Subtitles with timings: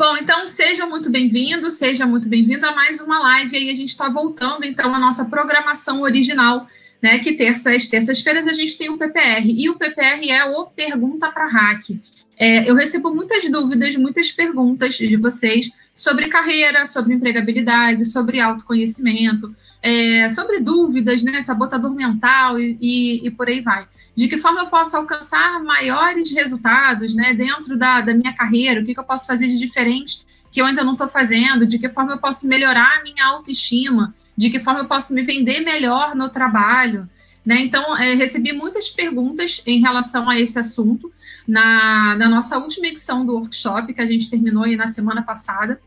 [0.00, 3.54] Bom, então sejam muito bem-vindos, seja muito bem-vindo a mais uma live.
[3.54, 6.66] Aí a gente está voltando então à nossa programação original,
[7.02, 7.18] né?
[7.18, 11.46] Que terças, terças-feiras a gente tem o PPR e o PPR é o Pergunta para
[11.46, 11.90] Hack.
[12.38, 15.70] É, eu recebo muitas dúvidas, muitas perguntas de vocês
[16.00, 23.30] sobre carreira, sobre empregabilidade, sobre autoconhecimento, é, sobre dúvidas, né, sabotador mental e, e, e,
[23.30, 23.86] por aí vai.
[24.16, 28.84] De que forma eu posso alcançar maiores resultados né, dentro da, da minha carreira, o
[28.84, 31.90] que, que eu posso fazer de diferente que eu ainda não estou fazendo, de que
[31.90, 36.16] forma eu posso melhorar a minha autoestima, de que forma eu posso me vender melhor
[36.16, 37.06] no trabalho.
[37.44, 37.60] Né?
[37.60, 41.12] Então, é, recebi muitas perguntas em relação a esse assunto
[41.46, 45.78] na, na nossa última edição do workshop, que a gente terminou aí na semana passada.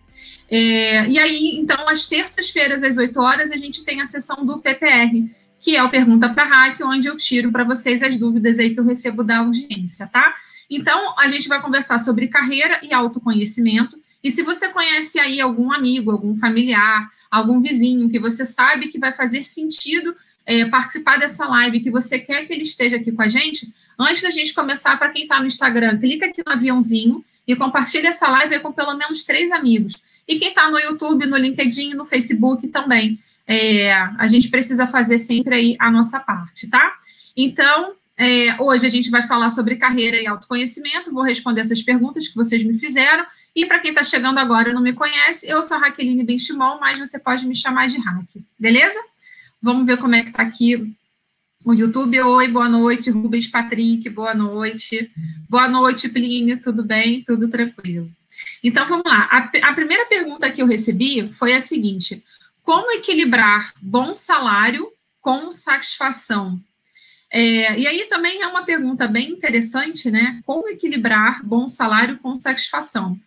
[0.56, 4.60] É, e aí, então, às terças-feiras, às 8 horas, a gente tem a sessão do
[4.60, 5.28] PPR,
[5.60, 8.80] que é o Pergunta para Hack, onde eu tiro para vocês as dúvidas aí que
[8.80, 10.36] eu recebo da audiência, tá?
[10.70, 13.98] Então, a gente vai conversar sobre carreira e autoconhecimento.
[14.24, 19.00] E se você conhece aí algum amigo, algum familiar, algum vizinho que você sabe que
[19.00, 20.16] vai fazer sentido
[20.46, 24.22] é, participar dessa live, que você quer que ele esteja aqui com a gente, antes
[24.22, 28.30] da gente começar, para quem está no Instagram, clica aqui no aviãozinho e compartilha essa
[28.30, 30.00] live com pelo menos três amigos.
[30.28, 33.20] E quem está no YouTube, no LinkedIn, no Facebook também.
[33.46, 36.94] É, a gente precisa fazer sempre aí a nossa parte, tá?
[37.36, 42.28] Então, é, hoje a gente vai falar sobre carreira e autoconhecimento, vou responder essas perguntas
[42.28, 45.62] que vocês me fizeram, e para quem está chegando agora e não me conhece, eu
[45.62, 49.00] sou a Raqueline Benchimol, mas você pode me chamar de Hack, beleza?
[49.62, 50.96] Vamos ver como é que está aqui
[51.66, 52.20] o YouTube.
[52.20, 55.10] Oi, boa noite, Rubens Patrick, boa noite.
[55.50, 57.24] Boa noite, Plínio, tudo bem?
[57.24, 58.10] Tudo tranquilo.
[58.64, 59.28] Então, vamos lá.
[59.32, 62.24] A, a primeira pergunta que eu recebi foi a seguinte:
[62.64, 64.92] como equilibrar bom salário
[65.22, 66.60] com satisfação?
[67.32, 70.40] É, e aí também é uma pergunta bem interessante, né?
[70.46, 73.20] Como equilibrar bom salário com satisfação?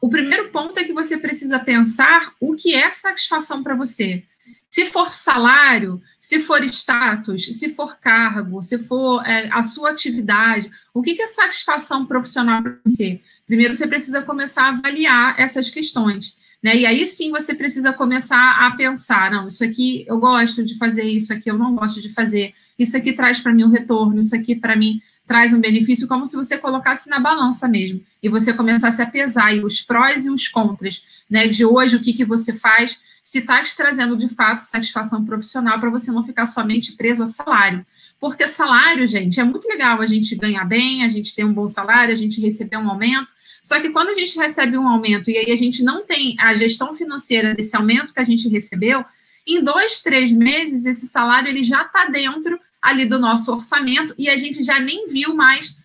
[0.00, 4.22] O primeiro ponto é que você precisa pensar o que é satisfação para você.
[4.68, 10.70] Se for salário, se for status, se for cargo, se for é, a sua atividade,
[10.92, 13.20] o que, que é satisfação profissional para você?
[13.46, 16.34] Primeiro você precisa começar a avaliar essas questões.
[16.62, 16.78] Né?
[16.78, 21.04] E aí sim você precisa começar a pensar: não, isso aqui eu gosto de fazer,
[21.04, 24.34] isso aqui eu não gosto de fazer, isso aqui traz para mim um retorno, isso
[24.34, 28.52] aqui para mim traz um benefício, como se você colocasse na balança mesmo, e você
[28.52, 32.52] começasse a pesar os prós e os contras, né, de hoje, o que, que você
[32.52, 37.22] faz, se está te trazendo de fato satisfação profissional para você não ficar somente preso
[37.22, 37.84] a salário.
[38.20, 41.66] Porque salário, gente, é muito legal a gente ganhar bem, a gente ter um bom
[41.66, 43.28] salário, a gente receber um aumento.
[43.64, 46.52] Só que quando a gente recebe um aumento e aí a gente não tem a
[46.52, 49.02] gestão financeira desse aumento que a gente recebeu,
[49.46, 54.28] em dois, três meses, esse salário ele já está dentro ali do nosso orçamento e
[54.28, 55.76] a gente já nem viu mais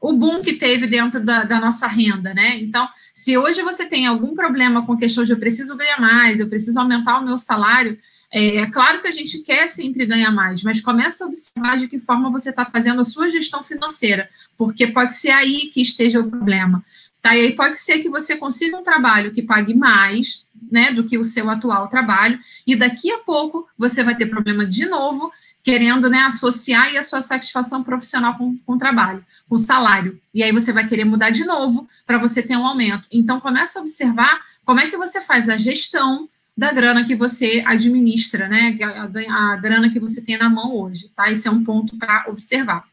[0.00, 2.58] o boom que teve dentro da, da nossa renda, né?
[2.60, 6.48] Então, se hoje você tem algum problema com questão de eu preciso ganhar mais, eu
[6.48, 7.98] preciso aumentar o meu salário,
[8.30, 11.88] é, é claro que a gente quer sempre ganhar mais, mas começa a observar de
[11.88, 14.28] que forma você está fazendo a sua gestão financeira,
[14.58, 16.84] porque pode ser aí que esteja o problema.
[17.24, 17.34] Tá?
[17.34, 21.16] E aí pode ser que você consiga um trabalho que pague mais né, do que
[21.16, 26.10] o seu atual trabalho, e daqui a pouco você vai ter problema de novo, querendo
[26.10, 30.20] né, associar a sua satisfação profissional com, com o trabalho, com o salário.
[30.34, 33.04] E aí você vai querer mudar de novo para você ter um aumento.
[33.10, 37.64] Então, começa a observar como é que você faz a gestão da grana que você
[37.66, 38.78] administra, né?
[38.82, 41.30] A, a grana que você tem na mão hoje, tá?
[41.30, 42.84] Isso é um ponto para observar.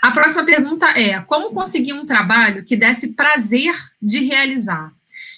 [0.00, 4.92] A próxima pergunta é: como conseguir um trabalho que desse prazer de realizar?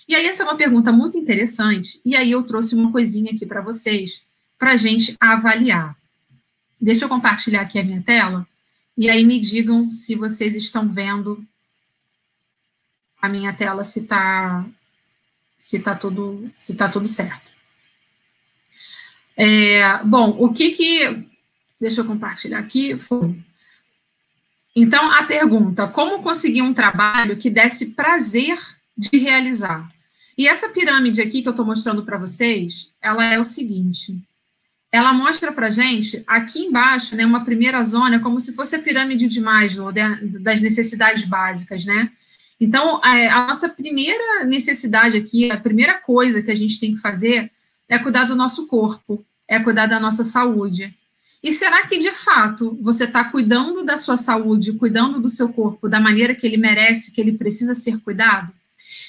[0.08, 3.46] E aí, essa é uma pergunta muito interessante, e aí eu trouxe uma coisinha aqui
[3.46, 4.24] para vocês,
[4.58, 5.96] para a gente avaliar.
[6.80, 8.46] Deixa eu compartilhar aqui a minha tela
[8.96, 11.44] e aí me digam se vocês estão vendo
[13.20, 14.66] a minha tela, se está
[15.56, 17.52] se tá tudo, se tá tudo certo.
[19.36, 21.28] É, bom, o que que...
[21.80, 22.98] Deixa eu compartilhar aqui.
[22.98, 23.36] Foi.
[24.74, 28.58] Então, a pergunta, como conseguir um trabalho que desse prazer
[28.96, 29.88] de realizar?
[30.36, 34.22] E essa pirâmide aqui que eu estou mostrando para vocês, ela é o seguinte
[34.92, 39.26] ela mostra para gente aqui embaixo, né, uma primeira zona, como se fosse a pirâmide
[39.26, 42.10] de Maslow, das necessidades básicas, né?
[42.60, 47.50] Então, a, nossa primeira necessidade aqui, a primeira coisa que a gente tem que fazer
[47.88, 50.94] é cuidar do nosso corpo, é cuidar da nossa saúde.
[51.42, 55.88] E será que, de fato, você está cuidando da sua saúde, cuidando do seu corpo
[55.88, 58.52] da maneira que ele merece, que ele precisa ser cuidado?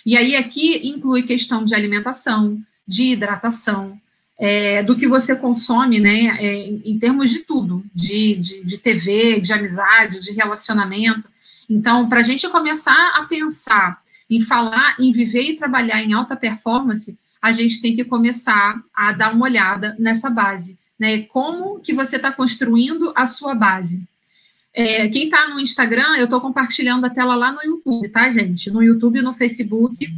[0.05, 3.99] E aí, aqui inclui questão de alimentação, de hidratação,
[4.37, 9.39] é, do que você consome, né, é, em termos de tudo, de, de, de TV,
[9.39, 11.29] de amizade, de relacionamento.
[11.69, 16.35] Então, para a gente começar a pensar em falar, em viver e trabalhar em alta
[16.35, 21.23] performance, a gente tem que começar a dar uma olhada nessa base, né?
[21.23, 24.05] Como que você está construindo a sua base?
[24.73, 28.71] É, quem está no Instagram, eu estou compartilhando a tela lá no YouTube, tá, gente?
[28.71, 30.11] No YouTube, no Facebook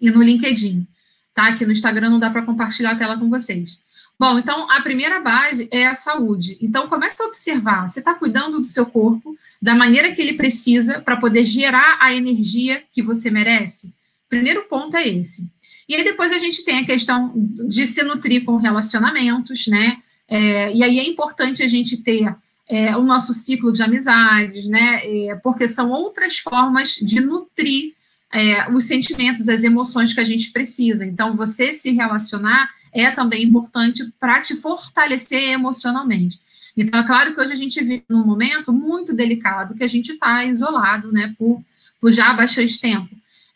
[0.00, 0.86] e no LinkedIn,
[1.34, 1.56] tá?
[1.56, 3.78] Que no Instagram não dá para compartilhar a tela com vocês.
[4.18, 6.58] Bom, então a primeira base é a saúde.
[6.60, 11.00] Então comece a observar, você está cuidando do seu corpo da maneira que ele precisa
[11.00, 13.94] para poder gerar a energia que você merece?
[14.28, 15.50] Primeiro ponto é esse.
[15.88, 19.96] E aí depois a gente tem a questão de se nutrir com relacionamentos, né?
[20.28, 22.36] É, e aí é importante a gente ter
[22.68, 25.00] é, o nosso ciclo de amizades, né?
[25.02, 27.94] É, porque são outras formas de nutrir
[28.30, 31.06] é, os sentimentos, as emoções que a gente precisa.
[31.06, 36.38] Então, você se relacionar é também importante para te fortalecer emocionalmente.
[36.76, 40.12] Então, é claro que hoje a gente vive num momento muito delicado, que a gente
[40.12, 41.62] está isolado, né, por,
[41.98, 43.08] por já bastante tempo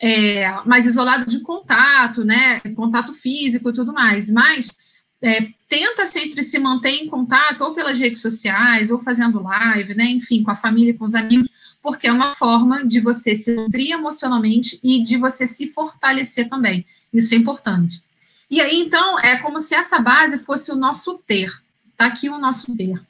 [0.03, 4.77] é, mais isolado de contato, né, contato físico e tudo mais, mas
[5.23, 10.07] é, tenta sempre se manter em contato, ou pelas redes sociais, ou fazendo live, né,
[10.07, 11.49] enfim, com a família, com os amigos,
[11.81, 16.85] porque é uma forma de você se nutrir emocionalmente e de você se fortalecer também,
[17.15, 18.03] isso é importante.
[18.51, 21.51] E aí, então, é como se essa base fosse o nosso ter,
[21.97, 23.01] tá aqui o nosso ter.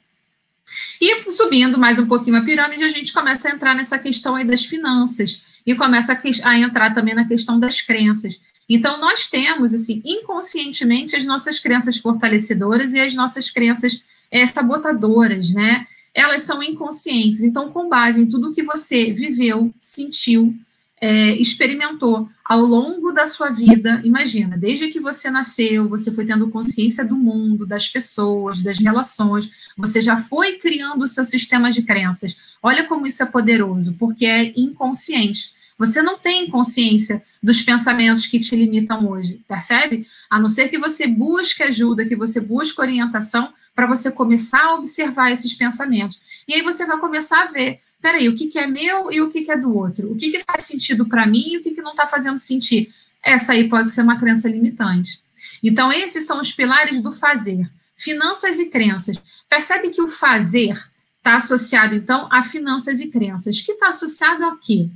[1.01, 4.45] E subindo mais um pouquinho a pirâmide, a gente começa a entrar nessa questão aí
[4.45, 8.39] das finanças, e começa a, a entrar também na questão das crenças.
[8.67, 14.01] Então, nós temos, assim, inconscientemente, as nossas crenças fortalecedoras e as nossas crenças
[14.31, 15.85] é, sabotadoras, né?
[16.13, 17.41] Elas são inconscientes.
[17.41, 20.55] Então, com base em tudo que você viveu, sentiu,
[21.03, 26.49] é, experimentou ao longo da sua vida, imagina, desde que você nasceu, você foi tendo
[26.49, 31.81] consciência do mundo, das pessoas, das relações, você já foi criando o seu sistema de
[31.81, 32.37] crenças.
[32.61, 35.51] Olha como isso é poderoso, porque é inconsciente.
[35.77, 40.07] Você não tem consciência dos pensamentos que te limitam hoje, percebe?
[40.29, 44.75] A não ser que você busque ajuda, que você busque orientação para você começar a
[44.75, 46.19] observar esses pensamentos.
[46.47, 49.29] E aí você vai começar a ver, peraí, o que, que é meu e o
[49.31, 50.11] que, que é do outro?
[50.11, 52.91] O que, que faz sentido para mim e o que, que não está fazendo sentido?
[53.21, 55.21] Essa aí pode ser uma crença limitante.
[55.61, 57.65] Então, esses são os pilares do fazer.
[57.95, 59.21] Finanças e crenças.
[59.49, 60.77] Percebe que o fazer
[61.17, 63.61] está associado, então, a finanças e crenças.
[63.61, 64.89] Que está associado ao quê?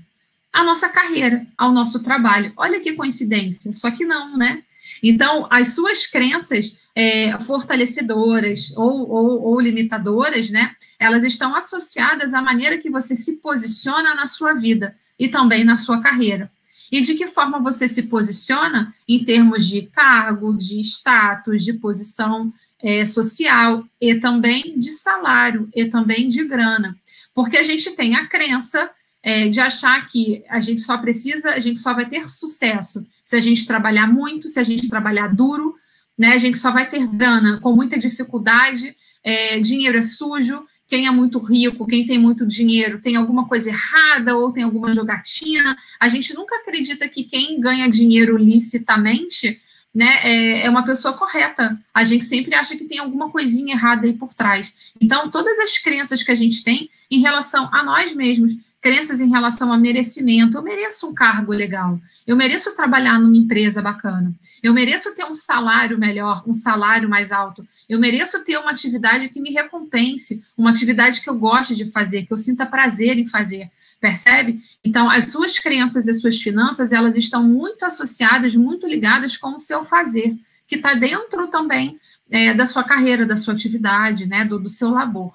[0.57, 2.51] A nossa carreira, ao nosso trabalho.
[2.57, 4.63] Olha que coincidência, só que não, né?
[5.03, 10.75] Então, as suas crenças é, fortalecedoras ou, ou, ou, limitadoras, né?
[10.97, 15.75] Elas estão associadas à maneira que você se posiciona na sua vida e também na
[15.75, 16.51] sua carreira.
[16.91, 22.51] E de que forma você se posiciona em termos de cargo, de status, de posição
[22.81, 26.97] é, social e também de salário e também de grana.
[27.35, 28.89] Porque a gente tem a crença
[29.27, 33.35] é, de achar que a gente só precisa, a gente só vai ter sucesso se
[33.35, 35.75] a gente trabalhar muito, se a gente trabalhar duro,
[36.17, 36.29] né?
[36.29, 41.11] A gente só vai ter grana com muita dificuldade, é, dinheiro é sujo, quem é
[41.11, 45.75] muito rico, quem tem muito dinheiro, tem alguma coisa errada ou tem alguma jogatina.
[45.99, 49.59] A gente nunca acredita que quem ganha dinheiro licitamente
[49.93, 51.77] né, é, é uma pessoa correta.
[51.93, 54.93] A gente sempre acha que tem alguma coisinha errada aí por trás.
[55.01, 59.29] Então, todas as crenças que a gente tem em relação a nós mesmos, crenças em
[59.29, 60.57] relação a merecimento.
[60.57, 65.33] Eu mereço um cargo legal, eu mereço trabalhar numa empresa bacana, eu mereço ter um
[65.33, 70.69] salário melhor, um salário mais alto, eu mereço ter uma atividade que me recompense, uma
[70.69, 73.69] atividade que eu goste de fazer, que eu sinta prazer em fazer.
[73.99, 74.59] Percebe?
[74.83, 79.55] Então, as suas crenças e as suas finanças, elas estão muito associadas, muito ligadas com
[79.55, 84.45] o seu fazer, que está dentro também é, da sua carreira, da sua atividade, né,
[84.45, 85.33] do, do seu labor.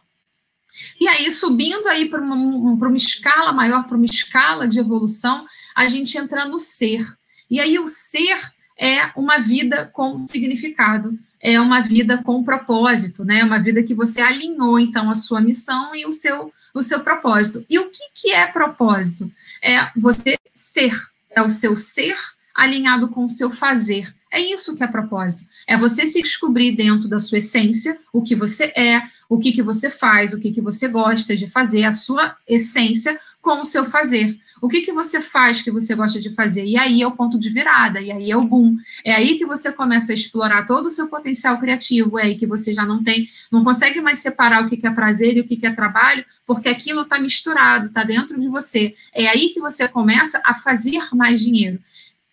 [1.01, 5.87] E aí, subindo aí para uma, uma escala maior, para uma escala de evolução, a
[5.87, 7.07] gente entra no ser.
[7.51, 8.39] E aí, o ser
[8.79, 13.45] é uma vida com significado, é uma vida com propósito, né?
[13.45, 17.65] Uma vida que você alinhou, então, a sua missão e o seu, o seu propósito.
[17.69, 19.31] E o que, que é propósito?
[19.61, 20.95] É você ser,
[21.31, 22.17] é o seu ser
[22.55, 24.15] alinhado com o seu fazer.
[24.33, 25.45] É isso que é propósito.
[25.67, 29.63] É você se descobrir dentro da sua essência, o que você é, o que, que
[29.63, 33.85] você faz, o que, que você gosta de fazer, a sua essência com o seu
[33.85, 34.39] fazer.
[34.61, 36.65] O que, que você faz que você gosta de fazer?
[36.65, 38.77] E aí é o ponto de virada, e aí é o boom.
[39.05, 42.47] É aí que você começa a explorar todo o seu potencial criativo, é aí que
[42.47, 45.45] você já não tem, não consegue mais separar o que, que é prazer e o
[45.45, 48.95] que, que é trabalho, porque aquilo está misturado, está dentro de você.
[49.13, 51.81] É aí que você começa a fazer mais dinheiro.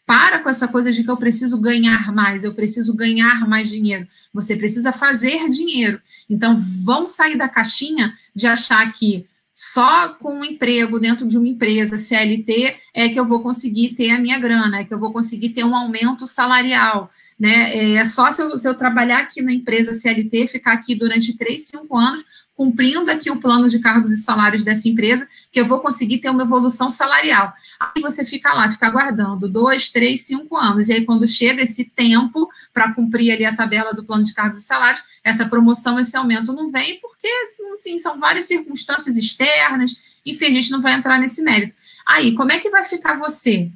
[0.09, 4.07] Para com essa coisa de que eu preciso ganhar mais, eu preciso ganhar mais dinheiro.
[4.33, 6.01] Você precisa fazer dinheiro.
[6.27, 11.47] Então, vamos sair da caixinha de achar que só com um emprego dentro de uma
[11.47, 15.13] empresa CLT é que eu vou conseguir ter a minha grana, é que eu vou
[15.13, 17.93] conseguir ter um aumento salarial, né?
[17.93, 21.67] É só se eu, se eu trabalhar aqui na empresa CLT, ficar aqui durante três,
[21.67, 22.23] cinco anos,
[22.59, 26.29] cumprindo aqui o plano de cargos e salários dessa empresa, que eu vou conseguir ter
[26.29, 27.53] uma evolução salarial.
[27.79, 30.89] Aí você fica lá, fica aguardando dois, três, cinco anos.
[30.89, 34.59] E aí, quando chega esse tempo para cumprir ali a tabela do plano de cargos
[34.59, 37.29] e salários, essa promoção, esse aumento não vem, porque
[37.73, 41.73] assim, são várias circunstâncias externas, enfim, a gente não vai entrar nesse mérito.
[42.05, 43.71] Aí, como é que vai ficar você?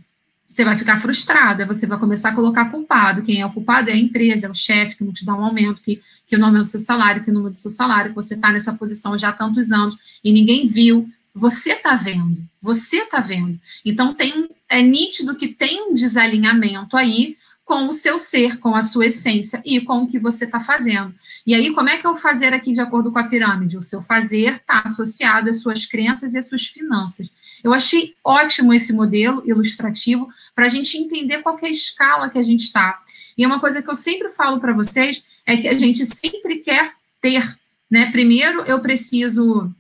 [0.54, 3.24] Você vai ficar frustrada, você vai começar a colocar culpado.
[3.24, 5.44] Quem é o culpado é a empresa, é o chefe que não te dá um
[5.44, 8.16] aumento, que, que não aumenta o seu salário, que não muda o seu salário, que
[8.16, 11.10] você está nessa posição já há tantos anos e ninguém viu.
[11.34, 13.60] Você está vendo, você está vendo.
[13.84, 17.36] Então tem é nítido que tem um desalinhamento aí
[17.74, 21.12] com o seu ser, com a sua essência e com o que você está fazendo.
[21.44, 23.80] E aí, como é que é o fazer aqui de acordo com a pirâmide?
[23.80, 27.34] O seu fazer está associado às suas crenças e às suas finanças.
[27.64, 32.38] Eu achei ótimo esse modelo ilustrativo para a gente entender qual é a escala que
[32.38, 33.02] a gente está.
[33.36, 36.92] E uma coisa que eu sempre falo para vocês é que a gente sempre quer
[37.20, 37.58] ter,
[37.90, 38.12] né?
[38.12, 39.74] Primeiro, eu preciso,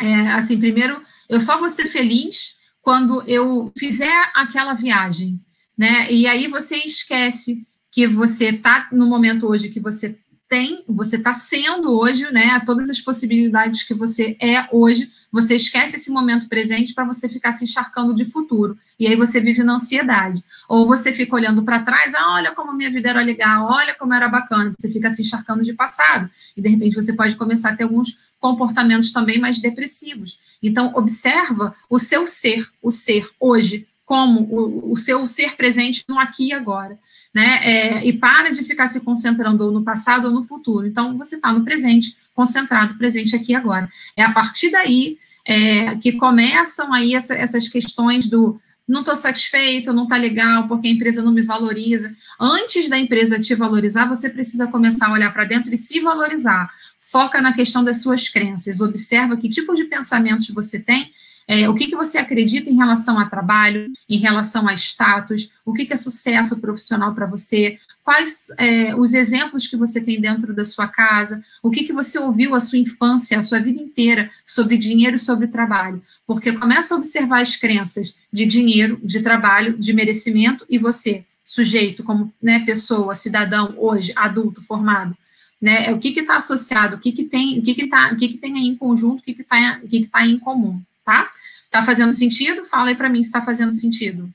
[0.00, 5.40] é, assim, primeiro, eu só vou ser feliz quando eu fizer aquela viagem
[5.76, 6.10] né?
[6.12, 10.18] E aí você esquece que você está no momento hoje que você
[10.52, 12.60] tem, você está sendo hoje, né?
[12.66, 17.52] Todas as possibilidades que você é hoje, você esquece esse momento presente para você ficar
[17.52, 18.76] se encharcando de futuro.
[19.00, 20.44] E aí você vive na ansiedade.
[20.68, 24.12] Ou você fica olhando para trás, ah, olha como minha vida era legal, olha como
[24.12, 24.74] era bacana.
[24.78, 26.28] Você fica se encharcando de passado.
[26.54, 30.38] E de repente você pode começar a ter alguns comportamentos também mais depressivos.
[30.62, 36.18] Então, observa o seu ser, o ser hoje, como o, o seu ser presente no
[36.18, 36.98] aqui e agora,
[37.34, 37.60] né?
[37.62, 40.86] É, e para de ficar se concentrando ou no passado ou no futuro.
[40.86, 43.88] Então, você está no presente, concentrado, presente aqui e agora.
[44.14, 45.16] É a partir daí
[45.48, 50.88] é, que começam aí essa, essas questões do não estou satisfeito, não está legal, porque
[50.88, 52.14] a empresa não me valoriza.
[52.38, 56.68] Antes da empresa te valorizar, você precisa começar a olhar para dentro e se valorizar.
[57.00, 61.10] Foca na questão das suas crenças, observa que tipo de pensamentos você tem
[61.46, 65.72] é, o que, que você acredita em relação a trabalho, em relação a status, o
[65.72, 70.54] que, que é sucesso profissional para você, quais é, os exemplos que você tem dentro
[70.54, 74.30] da sua casa, o que, que você ouviu a sua infância, a sua vida inteira
[74.44, 76.02] sobre dinheiro e sobre trabalho.
[76.26, 82.02] Porque começa a observar as crenças de dinheiro, de trabalho, de merecimento, e você, sujeito,
[82.02, 85.16] como né, pessoa, cidadão, hoje, adulto, formado,
[85.60, 88.28] né, o que está associado, o que, que tem, o que, que, tá, o que,
[88.28, 91.30] que tem aí em conjunto, o que está que que tá em comum tá?
[91.70, 92.64] Tá fazendo sentido?
[92.64, 94.32] Fala aí para mim se está fazendo sentido.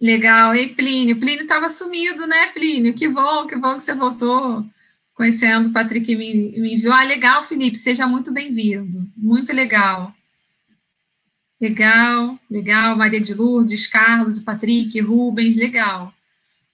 [0.00, 0.54] Legal.
[0.54, 1.18] E Plínio?
[1.18, 2.94] Plínio estava sumido, né, Plínio?
[2.94, 4.64] Que bom, que bom que você voltou.
[5.14, 6.92] Conhecendo o Patrick me, me enviou.
[6.92, 9.10] Ah, legal, Felipe, seja muito bem-vindo.
[9.16, 10.14] Muito legal.
[11.58, 12.96] Legal, legal.
[12.96, 16.12] Maria de Lourdes, Carlos, Patrick, Rubens, legal.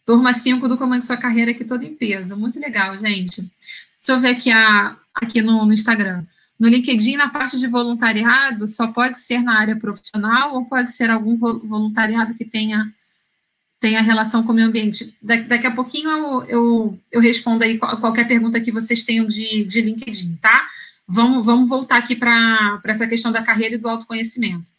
[0.05, 2.37] Turma 5 do Comando Sua Carreira aqui todo em peso.
[2.37, 3.43] Muito legal, gente.
[3.43, 6.25] Deixa eu ver aqui, a, aqui no, no Instagram.
[6.63, 11.11] No LinkedIn, na parte de voluntariado, só pode ser na área profissional ou pode ser
[11.11, 12.89] algum voluntariado que tenha,
[13.81, 15.13] tenha relação com o meio ambiente?
[15.21, 19.65] Da, daqui a pouquinho eu, eu, eu respondo aí qualquer pergunta que vocês tenham de,
[19.65, 20.69] de LinkedIn, tá?
[21.05, 24.71] Vamos, vamos voltar aqui para essa questão da carreira e do autoconhecimento.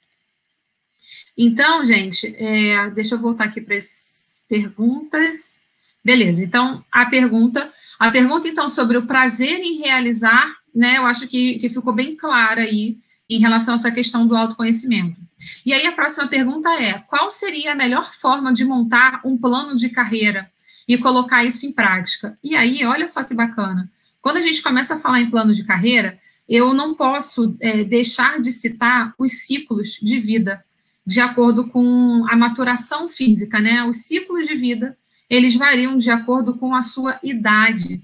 [1.37, 5.61] Então, gente, é, deixa eu voltar aqui para as perguntas.
[6.01, 11.27] Beleza, então, a pergunta, a pergunta, então, sobre o prazer em realizar né, eu acho
[11.27, 12.97] que, que ficou bem clara aí
[13.29, 15.19] em relação a essa questão do autoconhecimento.
[15.65, 19.75] E aí a próxima pergunta é: qual seria a melhor forma de montar um plano
[19.75, 20.51] de carreira
[20.87, 22.37] e colocar isso em prática?
[22.43, 23.89] E aí, olha só que bacana.
[24.21, 28.39] Quando a gente começa a falar em plano de carreira, eu não posso é, deixar
[28.41, 30.63] de citar os ciclos de vida,
[31.05, 33.83] de acordo com a maturação física, né?
[33.83, 34.97] Os ciclos de vida,
[35.29, 38.01] eles variam de acordo com a sua idade.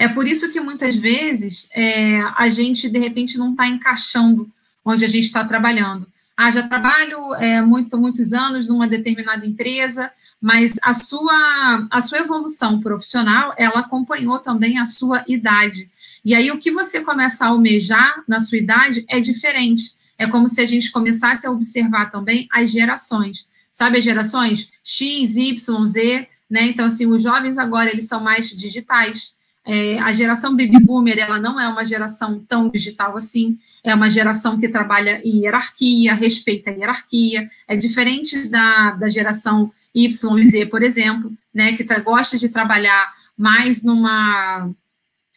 [0.00, 4.50] É por isso que muitas vezes é, a gente, de repente, não está encaixando
[4.82, 6.06] onde a gente está trabalhando.
[6.34, 12.20] Ah, já trabalho é, muito, muitos anos numa determinada empresa, mas a sua, a sua
[12.20, 15.90] evolução profissional, ela acompanhou também a sua idade.
[16.24, 19.92] E aí, o que você começa a almejar na sua idade é diferente.
[20.16, 23.44] É como se a gente começasse a observar também as gerações.
[23.70, 24.70] Sabe as gerações?
[24.82, 26.62] X, Y, Z, né?
[26.62, 29.38] Então, assim, os jovens agora, eles são mais digitais.
[29.66, 34.08] É, a geração baby boomer, ela não é uma geração tão digital assim, é uma
[34.08, 40.66] geração que trabalha em hierarquia, respeita a hierarquia, é diferente da, da geração Y Z,
[40.66, 44.70] por exemplo, né, que gosta de trabalhar mais numa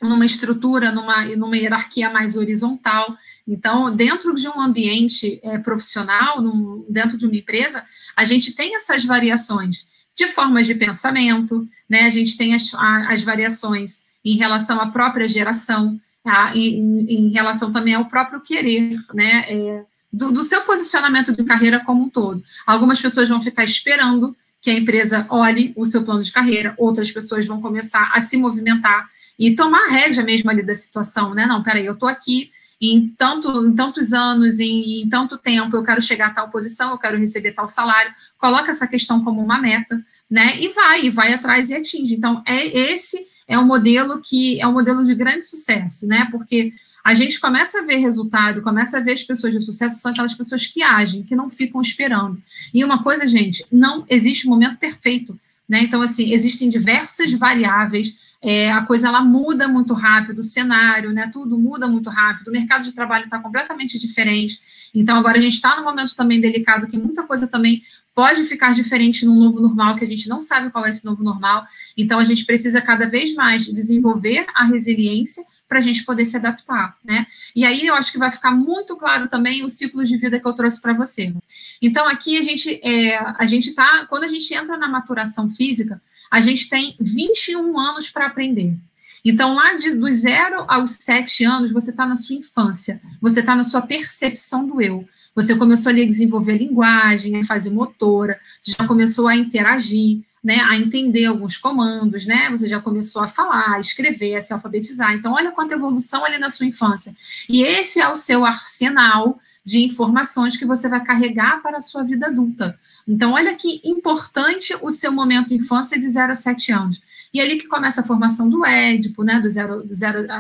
[0.01, 3.15] numa estrutura, numa, numa hierarquia mais horizontal.
[3.47, 8.75] Então, dentro de um ambiente é, profissional, num, dentro de uma empresa, a gente tem
[8.75, 12.01] essas variações de formas de pensamento, né?
[12.01, 17.71] A gente tem as, as variações em relação à própria geração, a, em, em, relação
[17.71, 19.45] também ao próprio querer, né?
[19.47, 22.43] É, do, do seu posicionamento de carreira como um todo.
[22.67, 27.11] Algumas pessoas vão ficar esperando que a empresa olhe o seu plano de carreira, outras
[27.11, 31.45] pessoas vão começar a se movimentar e tomar a rédea mesmo ali da situação, né?
[31.45, 35.83] Não, peraí, eu estou aqui em, tanto, em tantos anos, em, em, tanto tempo, eu
[35.83, 39.57] quero chegar a tal posição, eu quero receber tal salário, coloca essa questão como uma
[39.57, 40.57] meta, né?
[40.59, 42.13] E vai, e vai atrás e atinge.
[42.13, 46.27] Então, é esse é um modelo que é um modelo de grande sucesso, né?
[46.31, 46.71] Porque
[47.03, 50.33] a gente começa a ver resultado, começa a ver as pessoas de sucesso, são aquelas
[50.33, 52.41] pessoas que agem, que não ficam esperando.
[52.73, 55.37] E uma coisa, gente, não existe momento perfeito.
[55.67, 55.83] Né?
[55.83, 61.29] Então, assim, existem diversas variáveis, é, a coisa ela muda muito rápido, o cenário, né?
[61.31, 64.59] Tudo muda muito rápido, o mercado de trabalho está completamente diferente.
[64.93, 67.81] Então, agora a gente está num momento também delicado que muita coisa também
[68.15, 71.23] pode ficar diferente num novo normal, que a gente não sabe qual é esse novo
[71.23, 71.65] normal.
[71.97, 76.37] Então, a gente precisa cada vez mais desenvolver a resiliência para a gente poder se
[76.37, 77.25] adaptar, né?
[77.55, 80.47] E aí eu acho que vai ficar muito claro também o ciclo de vida que
[80.47, 81.33] eu trouxe para você.
[81.81, 85.99] Então, aqui a gente, é, a gente tá, quando a gente entra na maturação física,
[86.29, 88.77] a gente tem 21 anos para aprender.
[89.25, 93.55] Então, lá de, dos zero aos sete anos, você está na sua infância, você está
[93.55, 95.07] na sua percepção do eu.
[95.35, 100.21] Você começou ali a desenvolver a linguagem, a fase motora, você já começou a interagir,
[100.43, 102.49] né, a entender alguns comandos, né?
[102.51, 105.13] Você já começou a falar, a escrever, a se alfabetizar.
[105.13, 107.15] Então, olha quanta evolução ali na sua infância.
[107.49, 112.03] E esse é o seu arsenal de informações que você vai carregar para a sua
[112.03, 112.77] vida adulta.
[113.07, 117.01] Então, olha que importante o seu momento infância de 0 a 7 anos.
[117.33, 119.39] E é ali que começa a formação do Édipo, né?
[119.39, 120.35] Do zero, do zero a,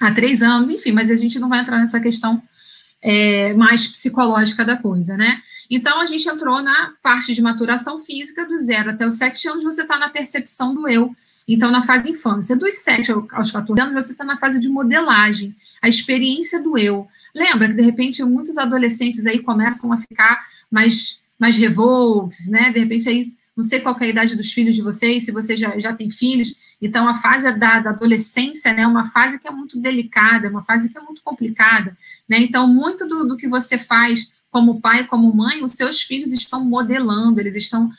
[0.00, 2.42] a, a três anos, enfim, mas a gente não vai entrar nessa questão
[3.02, 5.40] é, mais psicológica da coisa, né?
[5.70, 9.64] Então, a gente entrou na parte de maturação física, do zero até os sete anos,
[9.64, 11.12] você está na percepção do eu.
[11.48, 15.56] Então, na fase infância, dos 7 aos 14 anos, você está na fase de modelagem,
[15.80, 17.08] a experiência do eu.
[17.34, 20.38] Lembra que, de repente, muitos adolescentes aí começam a ficar
[20.70, 22.70] mais, mais revoltos, né?
[22.70, 23.22] De repente, aí,
[23.56, 26.10] não sei qual é a idade dos filhos de vocês, se você já, já tem
[26.10, 30.46] filhos, então, a fase da, da, adolescência né, é uma fase que é muito delicada,
[30.46, 31.96] é uma fase que é muito complicada.
[32.28, 32.38] Né?
[32.40, 36.64] Então, muito do, do que você faz como pai, como mãe, os seus filhos estão
[36.64, 37.90] modelando, eles estão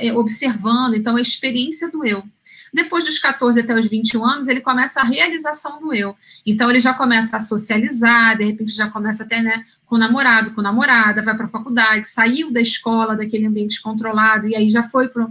[0.00, 0.94] é, observando.
[0.94, 2.24] Então, a experiência do eu.
[2.74, 6.16] Depois dos 14 até os 21 anos, ele começa a realização do eu.
[6.44, 10.50] Então, ele já começa a socializar, de repente já começa até né, com o namorado,
[10.50, 14.82] com namorada, vai para a faculdade, saiu da escola, daquele ambiente controlado, e aí já
[14.82, 15.28] foi para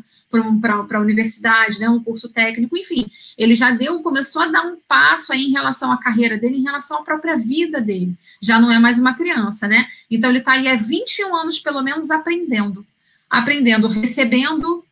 [0.94, 3.06] a universidade, né, um curso técnico, enfim.
[3.38, 6.64] Ele já deu, começou a dar um passo aí em relação à carreira dele, em
[6.64, 8.16] relação à própria vida dele.
[8.42, 9.86] Já não é mais uma criança, né?
[10.10, 12.86] Então, ele está aí há 21 anos, pelo menos, aprendendo.
[13.30, 14.86] Aprendendo, recebendo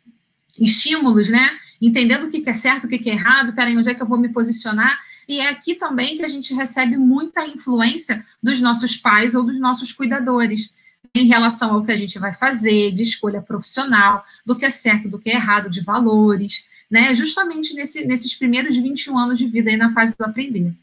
[0.60, 1.61] estímulos, né?
[1.82, 4.18] Entendendo o que é certo, o que é errado, peraí, onde é que eu vou
[4.18, 5.00] me posicionar?
[5.28, 9.60] E é aqui também que a gente recebe muita influência dos nossos pais ou dos
[9.60, 10.72] nossos cuidadores
[11.14, 15.10] em relação ao que a gente vai fazer, de escolha profissional, do que é certo,
[15.10, 17.14] do que é errado, de valores, né?
[17.16, 20.74] Justamente nesse, nesses primeiros 21 anos de vida aí na fase do aprender.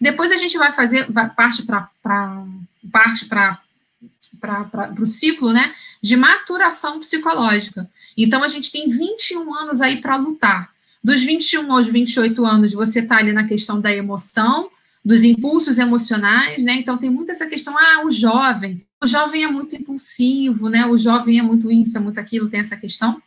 [0.00, 1.88] Depois a gente vai fazer, vai, parte para
[2.92, 3.60] parte para
[4.40, 7.88] para o ciclo né, de maturação psicológica.
[8.16, 10.70] Então, a gente tem 21 anos aí para lutar.
[11.02, 14.70] Dos 21 aos 28 anos, você está ali na questão da emoção,
[15.04, 16.74] dos impulsos emocionais, né?
[16.74, 18.82] Então, tem muito essa questão, ah, o jovem.
[19.02, 20.86] O jovem é muito impulsivo, né?
[20.86, 23.20] O jovem é muito isso, é muito aquilo, tem essa questão.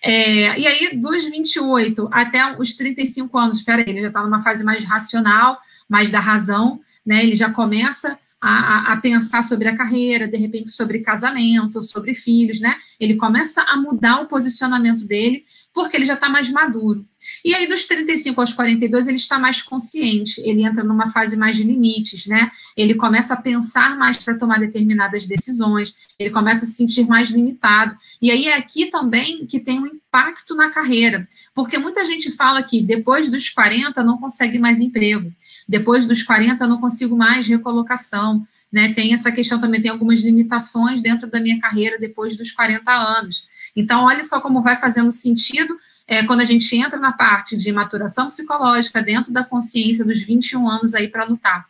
[0.00, 4.62] É, e aí, dos 28 até os 35 anos, espera ele já está numa fase
[4.62, 7.24] mais racional, mais da razão, né?
[7.24, 12.60] Ele já começa a, a, pensar sobre a carreira, de repente sobre casamento, sobre filhos,
[12.60, 12.76] né?
[13.00, 17.06] Ele começa a mudar o posicionamento dele, porque ele já está mais maduro.
[17.44, 21.56] E aí, dos 35 aos 42, ele está mais consciente, ele entra numa fase mais
[21.56, 22.50] de limites, né?
[22.76, 27.30] Ele começa a pensar mais para tomar determinadas decisões, ele começa a se sentir mais
[27.30, 27.96] limitado.
[28.20, 32.62] E aí é aqui também que tem um impacto na carreira, porque muita gente fala
[32.62, 35.32] que depois dos 40 não consegue mais emprego
[35.68, 38.92] depois dos 40 eu não consigo mais recolocação, né?
[38.92, 43.46] Tem essa questão também, tem algumas limitações dentro da minha carreira depois dos 40 anos.
[43.74, 47.72] Então, olha só como vai fazendo sentido é, quando a gente entra na parte de
[47.72, 51.66] maturação psicológica dentro da consciência dos 21 anos aí para lutar.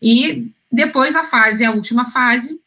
[0.00, 2.60] E depois a fase, a última fase,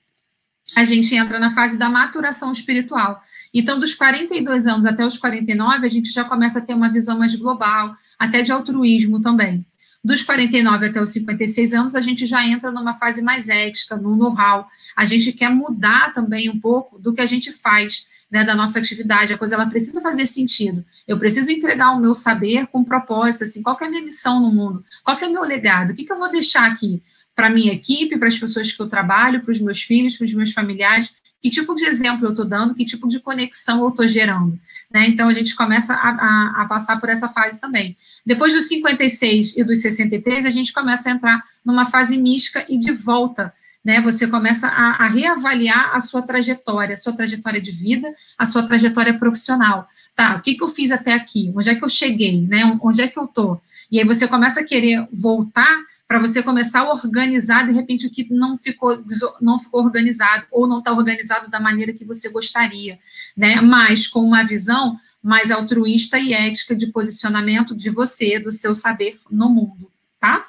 [0.76, 3.22] a gente entra na fase da maturação espiritual.
[3.54, 7.18] Então, dos 42 anos até os 49, a gente já começa a ter uma visão
[7.18, 9.66] mais global, até de altruísmo também.
[10.04, 14.16] Dos 49 até os 56 anos, a gente já entra numa fase mais ética, no
[14.16, 14.68] know-how.
[14.96, 18.80] A gente quer mudar também um pouco do que a gente faz, né, da nossa
[18.80, 19.34] atividade.
[19.34, 20.84] A coisa ela precisa fazer sentido.
[21.08, 24.52] Eu preciso entregar o meu saber com propósito, assim, qual é a minha missão no
[24.52, 24.84] mundo?
[25.04, 25.92] Qual é o meu legado?
[25.92, 27.02] O que, que eu vou deixar aqui
[27.36, 30.34] para minha equipe, para as pessoas que eu trabalho, para os meus filhos, para os
[30.34, 31.14] meus familiares?
[31.42, 34.60] que tipo de exemplo eu estou dando, que tipo de conexão eu estou gerando.
[34.92, 35.08] Né?
[35.08, 37.96] Então, a gente começa a, a, a, passar por essa fase também.
[38.26, 42.78] Depois dos 56 e dos 63, a gente começa a entrar numa fase mística e
[42.78, 43.54] de volta.
[43.88, 44.02] Né?
[44.02, 48.64] Você começa a, a reavaliar a sua trajetória, a sua trajetória de vida, a sua
[48.64, 49.88] trajetória profissional.
[50.14, 51.54] Tá, o que, que eu fiz até aqui?
[51.56, 52.42] Onde é que eu cheguei?
[52.42, 52.66] Né?
[52.82, 53.62] Onde é que eu estou?
[53.90, 55.74] E aí você começa a querer voltar
[56.06, 59.02] para você começar a organizar, de repente, o que não ficou,
[59.40, 63.00] não ficou organizado, ou não está organizado da maneira que você gostaria,
[63.38, 63.62] né?
[63.62, 69.18] Mas com uma visão mais altruísta e ética de posicionamento de você, do seu saber
[69.32, 70.46] no mundo, tá?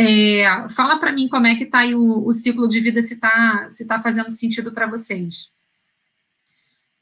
[0.00, 3.68] É, fala para mim como é que está o, o, ciclo de vida, se está
[3.68, 5.50] se tá fazendo sentido para vocês.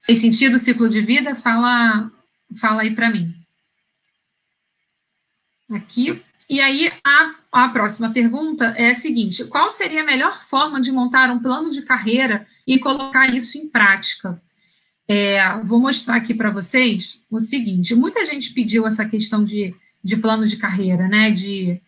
[0.01, 1.37] Fez sentido o ciclo de vida?
[1.37, 2.11] Fala,
[2.59, 3.35] fala aí para mim.
[5.73, 6.23] Aqui.
[6.49, 10.91] E aí, a, a próxima pergunta é a seguinte: qual seria a melhor forma de
[10.91, 14.41] montar um plano de carreira e colocar isso em prática?
[15.09, 20.17] É, vou mostrar aqui para vocês o seguinte: muita gente pediu essa questão de, de
[20.17, 21.31] plano de carreira, né?
[21.31, 21.83] De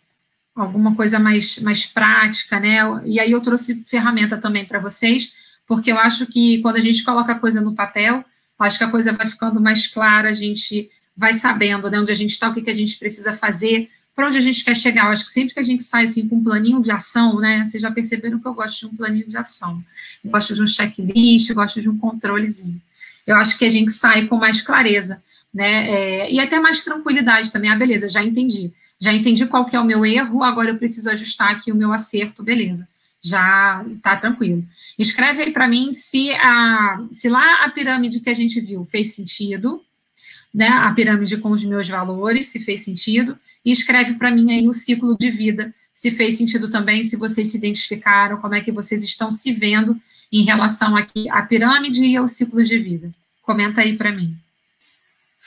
[0.63, 2.79] alguma coisa mais, mais prática, né?
[3.05, 5.33] E aí eu trouxe ferramenta também para vocês,
[5.67, 8.25] porque eu acho que quando a gente coloca a coisa no papel,
[8.59, 12.15] acho que a coisa vai ficando mais clara, a gente vai sabendo né, onde a
[12.15, 15.07] gente está, o que, que a gente precisa fazer, para onde a gente quer chegar.
[15.07, 17.65] Eu acho que sempre que a gente sai assim com um planinho de ação, né?
[17.65, 19.83] Vocês já perceberam que eu gosto de um planinho de ação.
[20.25, 22.81] Eu gosto de um checklist, eu gosto de um controlezinho.
[23.27, 25.23] Eu acho que a gente sai com mais clareza,
[25.59, 25.91] né?
[25.91, 27.69] É, e até mais tranquilidade também.
[27.69, 28.73] Ah, beleza, já entendi.
[28.97, 31.93] Já entendi qual que é o meu erro, agora eu preciso ajustar aqui o meu
[31.93, 32.89] acerto, beleza.
[33.21, 34.65] Já tá tranquilo.
[34.97, 39.17] Escreve aí para mim se, a, se lá a pirâmide que a gente viu fez
[39.17, 39.83] sentido,
[40.55, 44.69] né, a pirâmide com os meus valores, se fez sentido, e escreve para mim aí
[44.69, 48.71] o ciclo de vida, se fez sentido também, se vocês se identificaram, como é que
[48.71, 50.01] vocês estão se vendo
[50.33, 53.11] em relação aqui à pirâmide e ao ciclo de vida.
[53.43, 54.39] Comenta aí para mim.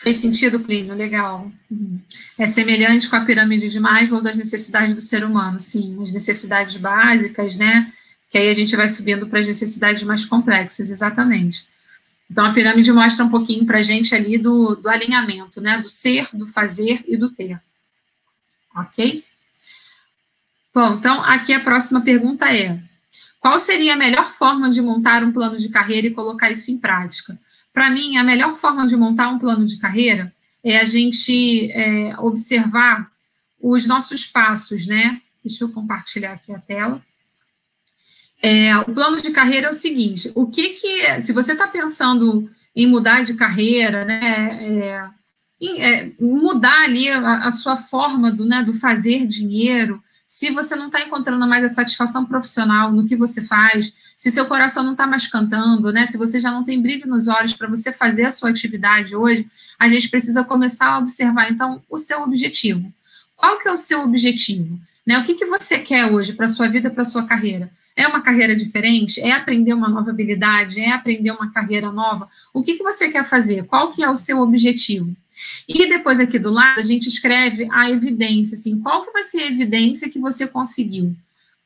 [0.02, 0.96] Fez sentido, Plínio?
[0.96, 1.52] Legal.
[1.70, 2.00] Uhum.
[2.40, 6.78] É semelhante com a pirâmide de Maslow das necessidades do ser humano, sim, as necessidades
[6.78, 7.92] básicas, né?
[8.32, 11.68] Que aí a gente vai subindo para as necessidades mais complexas, exatamente.
[12.28, 15.80] Então, a pirâmide mostra um pouquinho para a gente ali do, do alinhamento, né?
[15.80, 17.62] Do ser, do fazer e do ter.
[18.76, 19.24] Ok?
[20.74, 22.82] Bom, então, aqui a próxima pergunta é:
[23.40, 26.80] qual seria a melhor forma de montar um plano de carreira e colocar isso em
[26.80, 27.38] prática?
[27.74, 32.20] Para mim, a melhor forma de montar um plano de carreira é a gente é,
[32.20, 33.10] observar
[33.62, 35.22] os nossos passos, né?
[35.44, 37.02] Deixa eu compartilhar aqui a tela.
[38.42, 42.50] É, o plano de carreira é o seguinte: o que que, se você está pensando
[42.76, 45.10] em mudar de carreira, né, é,
[45.60, 50.78] em, é, mudar ali a, a, sua forma do, né, do fazer dinheiro, se você
[50.78, 54.94] não está encontrando mais a satisfação profissional no que você faz, se seu coração não
[54.94, 58.24] está mais cantando, né, se você já não tem brilho nos olhos para você fazer
[58.24, 59.46] a sua atividade hoje,
[59.78, 62.94] a gente precisa começar a observar, então, o seu objetivo.
[63.36, 64.80] Qual que é o seu objetivo?
[65.06, 67.70] Né, o que, que você quer hoje para a sua vida, para a sua carreira?
[67.94, 69.20] É uma carreira diferente?
[69.20, 70.80] É aprender uma nova habilidade?
[70.80, 72.30] É aprender uma carreira nova?
[72.54, 73.66] O que, que você quer fazer?
[73.66, 75.14] Qual que é o seu objetivo?
[75.68, 79.44] E depois aqui do lado a gente escreve a evidência, assim, qual que vai ser
[79.44, 81.16] a evidência que você conseguiu?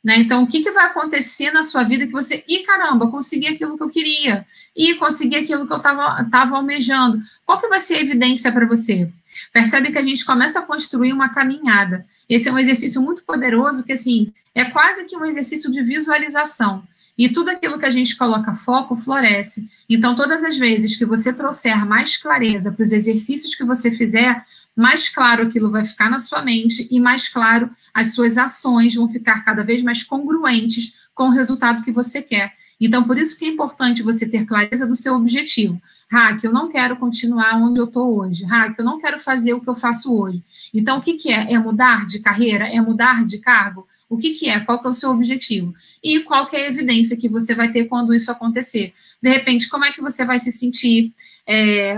[0.04, 0.18] Né?
[0.18, 3.76] Então, o que, que vai acontecer na sua vida que você, e caramba, consegui aquilo
[3.76, 7.20] que eu queria, e consegui aquilo que eu estava almejando.
[7.44, 9.10] Qual que vai ser a evidência para você?
[9.52, 12.06] Percebe que a gente começa a construir uma caminhada.
[12.30, 16.84] Esse é um exercício muito poderoso, que assim, é quase que um exercício de visualização.
[17.18, 19.70] E tudo aquilo que a gente coloca foco floresce.
[19.90, 24.44] Então, todas as vezes que você trouxer mais clareza para os exercícios que você fizer,
[24.76, 29.08] mais claro aquilo vai ficar na sua mente e mais claro as suas ações vão
[29.08, 32.54] ficar cada vez mais congruentes com o resultado que você quer.
[32.80, 35.82] Então, por isso que é importante você ter clareza do seu objetivo.
[36.10, 38.44] Hack, eu não quero continuar onde eu estou hoje.
[38.46, 40.44] Hack, eu não quero fazer o que eu faço hoje.
[40.74, 41.54] Então, o que, que é?
[41.54, 42.68] É mudar de carreira?
[42.68, 43.88] É mudar de cargo?
[44.10, 44.60] O que, que é?
[44.60, 45.74] Qual que é o seu objetivo?
[46.04, 48.94] E qual que é a evidência que você vai ter quando isso acontecer?
[49.22, 51.14] De repente, como é que você vai se sentir?
[51.48, 51.98] É,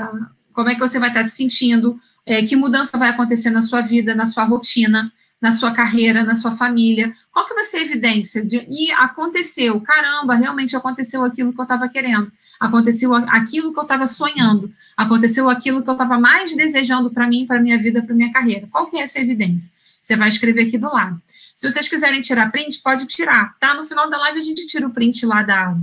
[0.53, 1.99] como é que você vai estar se sentindo?
[2.25, 5.11] É, que mudança vai acontecer na sua vida, na sua rotina?
[5.41, 7.13] Na sua carreira, na sua família.
[7.31, 8.43] Qual que vai ser a evidência?
[8.45, 13.83] De, e aconteceu, caramba, realmente aconteceu aquilo que eu estava querendo, aconteceu aquilo que eu
[13.83, 18.15] estava sonhando, aconteceu aquilo que eu estava mais desejando para mim, para minha vida, para
[18.15, 18.67] minha carreira.
[18.71, 19.71] Qual que é essa evidência?
[20.01, 21.21] Você vai escrever aqui do lado.
[21.55, 23.73] Se vocês quiserem tirar print, pode tirar, tá?
[23.73, 25.75] No final da live a gente tira o print lá da,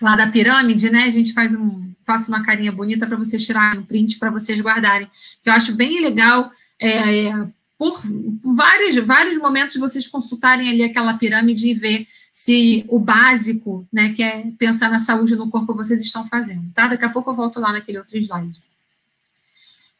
[0.00, 1.04] lá da pirâmide, né?
[1.04, 4.60] A gente faz um, faça uma carinha bonita para vocês tirarem um print para vocês
[4.60, 5.10] guardarem.
[5.42, 6.50] Que eu acho bem legal.
[6.78, 8.00] É, é, por
[8.42, 14.22] vários, vários momentos vocês consultarem ali aquela pirâmide e ver se o básico, né, que
[14.22, 16.88] é pensar na saúde no corpo, vocês estão fazendo, tá?
[16.88, 18.58] Daqui a pouco eu volto lá naquele outro slide.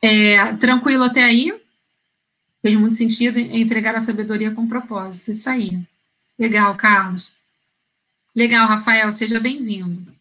[0.03, 1.55] É, tranquilo até aí?
[2.61, 5.81] Fez muito sentido entregar a sabedoria com propósito, isso aí.
[6.39, 7.33] Legal, Carlos.
[8.35, 10.13] Legal, Rafael, seja bem-vindo.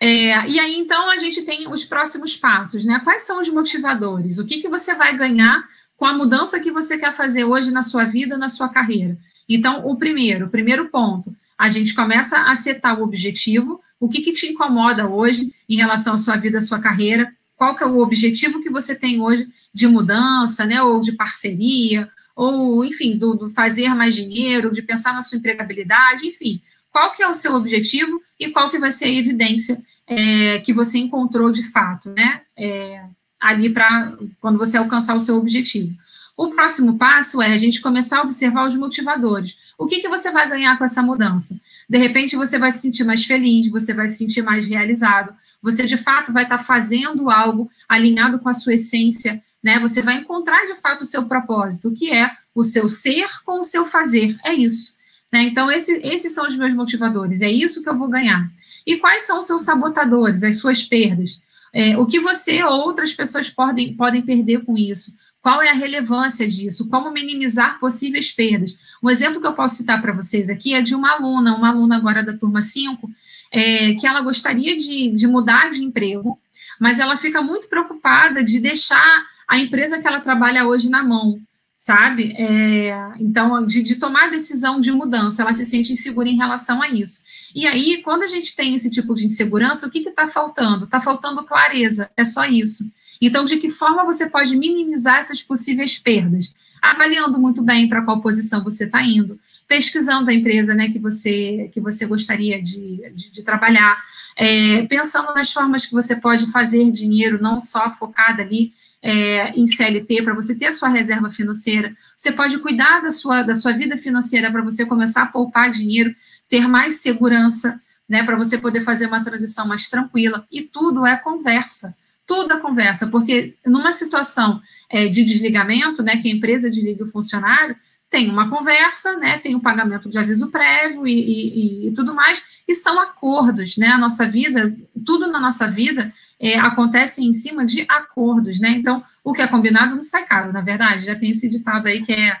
[0.00, 3.00] É, e aí, então, a gente tem os próximos passos, né?
[3.04, 4.38] Quais são os motivadores?
[4.38, 5.62] O que, que você vai ganhar
[6.00, 9.18] com a mudança que você quer fazer hoje na sua vida, na sua carreira?
[9.46, 14.22] Então, o primeiro, o primeiro ponto, a gente começa a setar o objetivo, o que,
[14.22, 17.86] que te incomoda hoje em relação à sua vida, à sua carreira, qual que é
[17.86, 23.34] o objetivo que você tem hoje de mudança, né, ou de parceria, ou, enfim, do,
[23.34, 27.52] do, fazer mais dinheiro, de pensar na sua empregabilidade, enfim, qual que é o seu
[27.52, 32.40] objetivo e qual que vai ser a evidência é, que você encontrou de fato, né?
[32.56, 33.04] É,
[33.40, 35.94] ali para quando você alcançar o seu objetivo.
[36.36, 39.74] O próximo passo é a gente começar a observar os motivadores.
[39.76, 41.60] O que, que você vai ganhar com essa mudança?
[41.88, 45.84] De repente, você vai se sentir mais feliz, você vai se sentir mais realizado, você
[45.86, 49.78] de fato vai estar tá fazendo algo alinhado com a sua essência, né?
[49.80, 53.64] Você vai encontrar de fato o seu propósito, que é o seu ser com o
[53.64, 54.38] seu fazer.
[54.42, 54.94] É isso.
[55.30, 55.42] Né?
[55.42, 58.50] Então, esse, esses são os meus motivadores, é isso que eu vou ganhar.
[58.86, 61.40] E quais são os seus sabotadores, as suas perdas?
[61.72, 65.14] É, o que você ou outras pessoas podem, podem perder com isso?
[65.40, 66.88] Qual é a relevância disso?
[66.88, 68.74] Como minimizar possíveis perdas?
[69.02, 71.96] Um exemplo que eu posso citar para vocês aqui é de uma aluna, uma aluna
[71.96, 73.10] agora da turma 5,
[73.52, 76.38] é, que ela gostaria de, de mudar de emprego,
[76.78, 81.40] mas ela fica muito preocupada de deixar a empresa que ela trabalha hoje na mão
[81.80, 82.34] sabe?
[82.36, 86.90] É, então, de, de, tomar decisão de mudança, ela se sente insegura em relação a
[86.90, 87.22] isso.
[87.54, 90.84] E aí, quando a gente tem esse tipo de insegurança, o que está faltando?
[90.84, 92.90] Está faltando clareza, é só isso.
[93.20, 96.52] Então, de que forma você pode minimizar essas possíveis perdas?
[96.80, 101.70] Avaliando muito bem para qual posição você está indo, pesquisando a empresa né, que, você,
[101.72, 103.98] que você gostaria de, de, de trabalhar,
[104.34, 109.66] é, pensando nas formas que você pode fazer dinheiro, não só focada ali é, em
[109.66, 113.72] CLT, para você ter a sua reserva financeira, você pode cuidar da sua, da sua
[113.72, 116.14] vida financeira para você começar a poupar dinheiro,
[116.50, 121.16] ter mais segurança, né, para você poder fazer uma transição mais tranquila, e tudo é
[121.16, 124.60] conversa, tudo é conversa, porque numa situação
[124.90, 127.76] é, de desligamento, né, que a empresa desliga o funcionário,
[128.10, 132.42] tem uma conversa, né, tem o pagamento de aviso prévio e, e, e, tudo mais,
[132.66, 137.64] e são acordos, né, a nossa vida, tudo na nossa vida é, acontece em cima
[137.64, 141.30] de acordos, né, então o que é combinado não sai caro, na verdade, já tem
[141.30, 142.36] esse ditado aí que é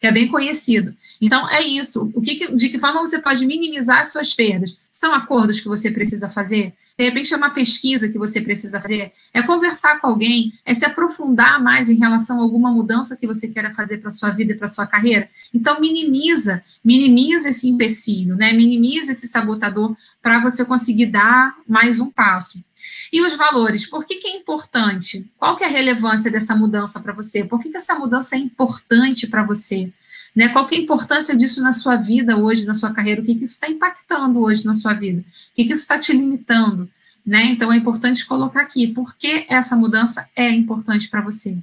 [0.00, 0.94] que é bem conhecido.
[1.20, 2.10] Então, é isso.
[2.14, 4.78] O que, de que forma você pode minimizar as suas perdas?
[4.92, 6.72] São acordos que você precisa fazer?
[6.96, 9.12] De repente, é uma pesquisa que você precisa fazer?
[9.34, 10.52] É conversar com alguém?
[10.64, 14.12] É se aprofundar mais em relação a alguma mudança que você queira fazer para a
[14.12, 15.28] sua vida e para a sua carreira?
[15.52, 18.52] Então, minimiza, minimiza esse empecilho, né?
[18.52, 22.62] minimiza esse sabotador para você conseguir dar mais um passo.
[23.12, 25.30] E os valores, por que, que é importante?
[25.38, 27.44] Qual que é a relevância dessa mudança para você?
[27.44, 29.90] Por que, que essa mudança é importante para você?
[30.34, 30.48] Né?
[30.50, 33.20] Qual que é a importância disso na sua vida hoje, na sua carreira?
[33.20, 35.20] O que, que isso está impactando hoje na sua vida?
[35.20, 36.88] O que, que isso está te limitando?
[37.24, 37.44] Né?
[37.44, 41.58] Então, é importante colocar aqui, por que essa mudança é importante para você?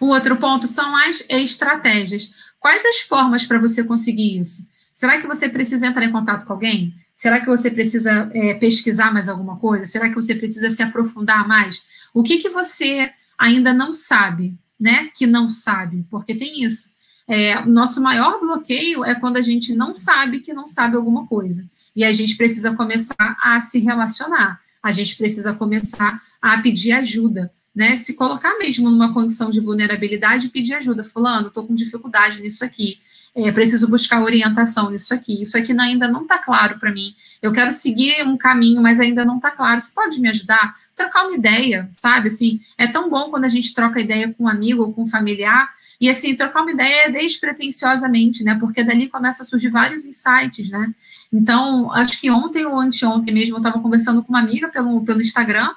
[0.00, 2.32] O outro ponto são as estratégias.
[2.58, 4.68] Quais as formas para você conseguir isso?
[4.92, 6.94] Será que você precisa entrar em contato com alguém?
[7.20, 9.84] Será que você precisa é, pesquisar mais alguma coisa?
[9.84, 11.82] Será que você precisa se aprofundar mais?
[12.14, 15.10] O que, que você ainda não sabe, né?
[15.14, 16.94] Que não sabe, porque tem isso.
[17.28, 21.68] É, nosso maior bloqueio é quando a gente não sabe que não sabe alguma coisa.
[21.94, 27.52] E a gente precisa começar a se relacionar, a gente precisa começar a pedir ajuda,
[27.74, 27.96] né?
[27.96, 31.04] Se colocar mesmo numa condição de vulnerabilidade e pedir ajuda.
[31.04, 32.98] Fulano, estou com dificuldade nisso aqui
[33.34, 37.52] é, preciso buscar orientação nisso aqui, isso aqui ainda não está claro para mim, eu
[37.52, 40.74] quero seguir um caminho, mas ainda não está claro, você pode me ajudar?
[40.96, 44.48] Trocar uma ideia, sabe, assim, é tão bom quando a gente troca ideia com um
[44.48, 45.68] amigo ou com um familiar,
[46.00, 50.92] e assim, trocar uma ideia despretensiosamente, né, porque dali começa a surgir vários insights, né,
[51.32, 55.22] então, acho que ontem ou anteontem mesmo, eu estava conversando com uma amiga pelo, pelo
[55.22, 55.70] Instagram,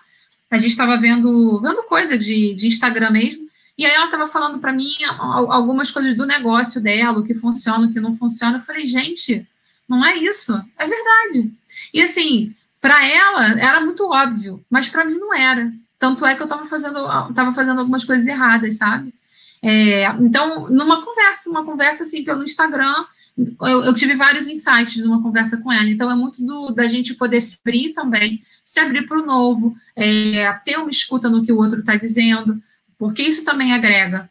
[0.49, 4.59] a gente estava vendo, vendo coisa de, de Instagram mesmo, e aí ela estava falando
[4.59, 4.91] para mim
[5.49, 8.57] algumas coisas do negócio dela, o que funciona, o que não funciona.
[8.57, 9.47] Eu falei, gente,
[9.87, 11.51] não é isso, é verdade.
[11.93, 15.73] E assim, para ela era muito óbvio, mas para mim não era.
[15.97, 19.13] Tanto é que eu estava fazendo, tava fazendo algumas coisas erradas, sabe?
[19.61, 23.05] É, então, numa conversa, uma conversa assim pelo Instagram,
[23.37, 25.89] eu, eu, tive vários insights numa conversa com ela.
[25.89, 29.73] Então, é muito do, da gente poder se abrir também, se abrir para o novo,
[29.95, 32.61] é, ter uma escuta no que o outro está dizendo,
[33.03, 34.29] porque isso também agrega.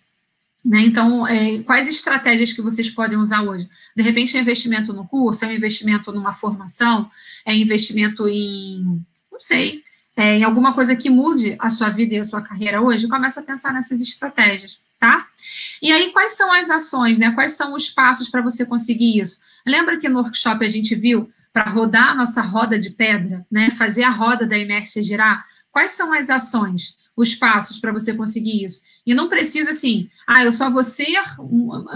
[0.65, 0.81] Né?
[0.81, 3.69] Então, é, quais estratégias que vocês podem usar hoje?
[3.95, 7.11] De repente, é investimento no curso, é um investimento numa formação,
[7.45, 9.83] é investimento em, não sei,
[10.17, 13.41] é, em alguma coisa que mude a sua vida e a sua carreira hoje, começa
[13.41, 15.27] a pensar nessas estratégias tá?
[15.83, 17.33] E aí, quais são as ações, né?
[17.33, 19.41] Quais são os passos para você conseguir isso?
[19.67, 23.69] Lembra que no workshop a gente viu para rodar a nossa roda de pedra, né?
[23.73, 25.45] Fazer a roda da inércia girar?
[25.73, 26.97] Quais são as ações?
[27.17, 28.81] Os passos para você conseguir isso.
[29.07, 31.23] E não precisa assim, ah, eu só vou ser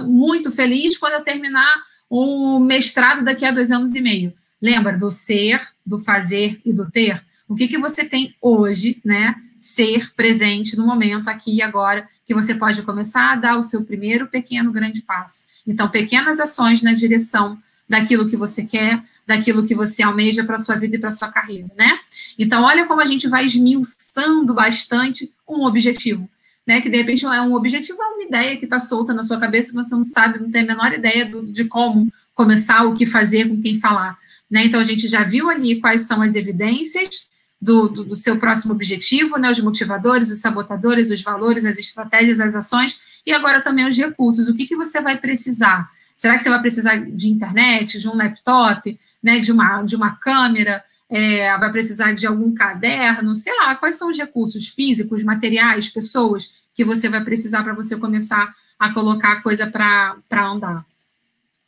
[0.07, 1.75] muito feliz quando eu terminar
[2.11, 4.33] um mestrado daqui a dois anos e meio.
[4.61, 7.25] Lembra do ser, do fazer e do ter?
[7.49, 9.37] O que, que você tem hoje, né?
[9.67, 13.85] ser presente no momento, aqui e agora, que você pode começar a dar o seu
[13.85, 15.43] primeiro pequeno grande passo.
[15.67, 20.59] Então, pequenas ações na direção daquilo que você quer, daquilo que você almeja para a
[20.59, 21.99] sua vida e para a sua carreira, né?
[22.39, 26.29] Então, olha como a gente vai esmiuçando bastante um objetivo,
[26.67, 26.81] né?
[26.81, 29.71] Que de repente é um objetivo, é uma ideia que está solta na sua cabeça,
[29.71, 33.07] que você não sabe, não tem a menor ideia do, de como começar, o que
[33.07, 34.19] fazer, com quem falar,
[34.51, 34.65] né?
[34.65, 37.27] Então, a gente já viu ali quais são as evidências,
[37.61, 42.39] do, do, do, seu próximo objetivo, né, os motivadores, os sabotadores, os valores, as estratégias,
[42.39, 44.47] as ações, e agora também os recursos.
[44.47, 45.91] O que, que você vai precisar?
[46.17, 50.17] Será que você vai precisar de internet, de um laptop, né, de, uma, de uma
[50.17, 55.89] câmera, é, vai precisar de algum caderno, sei lá, quais são os recursos físicos, materiais,
[55.89, 60.85] pessoas que você vai precisar para você começar a colocar a coisa para andar.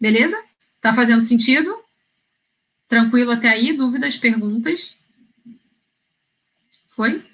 [0.00, 0.36] Beleza?
[0.80, 1.76] Tá fazendo sentido?
[2.86, 3.72] Tranquilo até aí?
[3.72, 4.96] Dúvidas, perguntas?
[6.86, 7.24] Foi?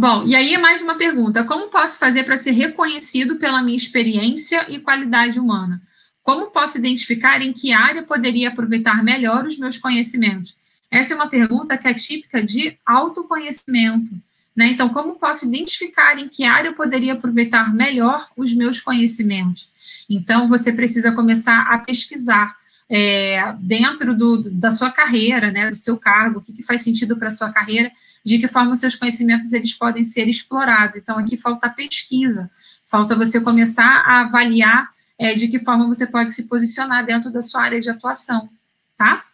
[0.00, 4.64] Bom, e aí mais uma pergunta: como posso fazer para ser reconhecido pela minha experiência
[4.68, 5.82] e qualidade humana?
[6.22, 10.56] Como posso identificar em que área poderia aproveitar melhor os meus conhecimentos?
[10.88, 14.12] Essa é uma pergunta que é típica de autoconhecimento.
[14.54, 14.68] Né?
[14.68, 19.68] Então, como posso identificar em que área eu poderia aproveitar melhor os meus conhecimentos?
[20.08, 22.56] Então, você precisa começar a pesquisar
[22.90, 27.16] é, dentro do, da sua carreira, né, do seu cargo, o que, que faz sentido
[27.16, 27.92] para a sua carreira,
[28.24, 30.96] de que forma seus conhecimentos eles podem ser explorados.
[30.96, 32.50] Então, aqui falta pesquisa,
[32.84, 37.42] falta você começar a avaliar é, de que forma você pode se posicionar dentro da
[37.42, 38.48] sua área de atuação,
[38.96, 39.24] tá?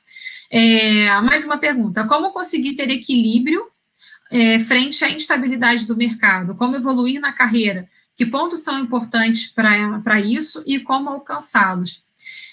[0.51, 3.67] É, mais uma pergunta: como conseguir ter equilíbrio
[4.31, 6.55] é, frente à instabilidade do mercado?
[6.55, 7.89] Como evoluir na carreira?
[8.17, 12.05] Que pontos são importantes para isso e como alcançá-los?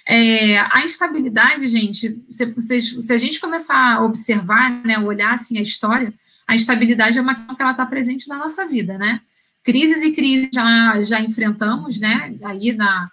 [0.07, 5.57] É, a instabilidade, gente, se, se, se, a gente começar a observar, né, olhar assim
[5.57, 6.13] a história,
[6.47, 9.21] a instabilidade é uma questão que ela está presente na nossa vida, né?
[9.63, 12.35] Crises e crises já, já enfrentamos, né?
[12.43, 13.07] Aí na,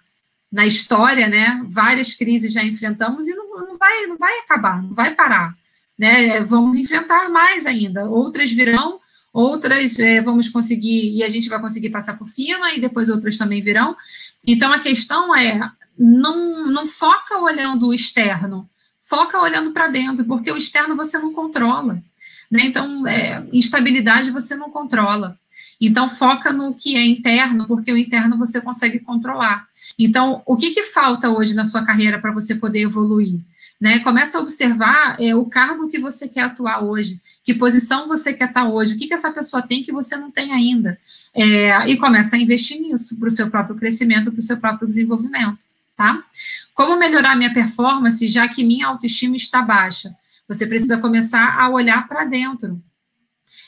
[0.51, 1.63] na história, né?
[1.69, 5.55] Várias crises já enfrentamos e não, não, vai, não vai acabar, não vai parar,
[5.97, 6.41] né?
[6.41, 8.09] Vamos enfrentar mais ainda.
[8.09, 8.99] Outras virão,
[9.31, 13.37] outras é, vamos conseguir, e a gente vai conseguir passar por cima, e depois outras
[13.37, 13.95] também virão.
[14.45, 15.61] Então, a questão é
[15.99, 18.69] não, não foca olhando o externo,
[19.01, 22.01] foca olhando para dentro, porque o externo você não controla.
[22.49, 22.63] Né?
[22.63, 25.37] Então, é, instabilidade você não controla.
[25.81, 29.67] Então, foca no que é interno, porque o interno você consegue controlar.
[29.97, 33.39] Então, o que, que falta hoje na sua carreira para você poder evoluir?
[33.79, 33.99] Né?
[33.99, 38.49] Começa a observar é, o cargo que você quer atuar hoje, que posição você quer
[38.49, 40.97] estar hoje, o que, que essa pessoa tem que você não tem ainda.
[41.33, 44.87] É, e começa a investir nisso, para o seu próprio crescimento, para o seu próprio
[44.87, 45.68] desenvolvimento
[45.99, 46.23] tá?
[46.73, 50.15] Como melhorar minha performance, já que minha autoestima está baixa?
[50.47, 52.81] Você precisa começar a olhar para dentro.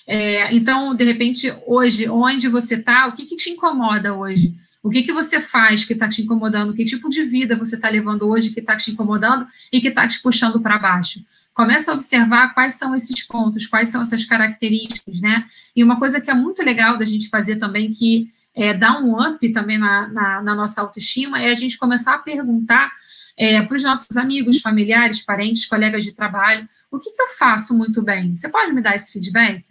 [0.07, 4.55] É, então, de repente, hoje, onde você está, o que, que te incomoda hoje?
[4.81, 6.73] O que, que você faz que está te incomodando?
[6.73, 10.07] Que tipo de vida você está levando hoje que está te incomodando e que está
[10.07, 11.19] te puxando para baixo?
[11.53, 15.43] Começa a observar quais são esses pontos, quais são essas características, né?
[15.75, 19.19] E uma coisa que é muito legal da gente fazer também, que é, dar um
[19.19, 22.91] up também na, na, na, nossa autoestima é a gente começar a perguntar
[23.37, 27.75] é, para os nossos amigos, familiares, parentes, colegas de trabalho, o que, que eu faço
[27.75, 28.35] muito bem?
[28.35, 29.65] Você pode me dar esse feedback?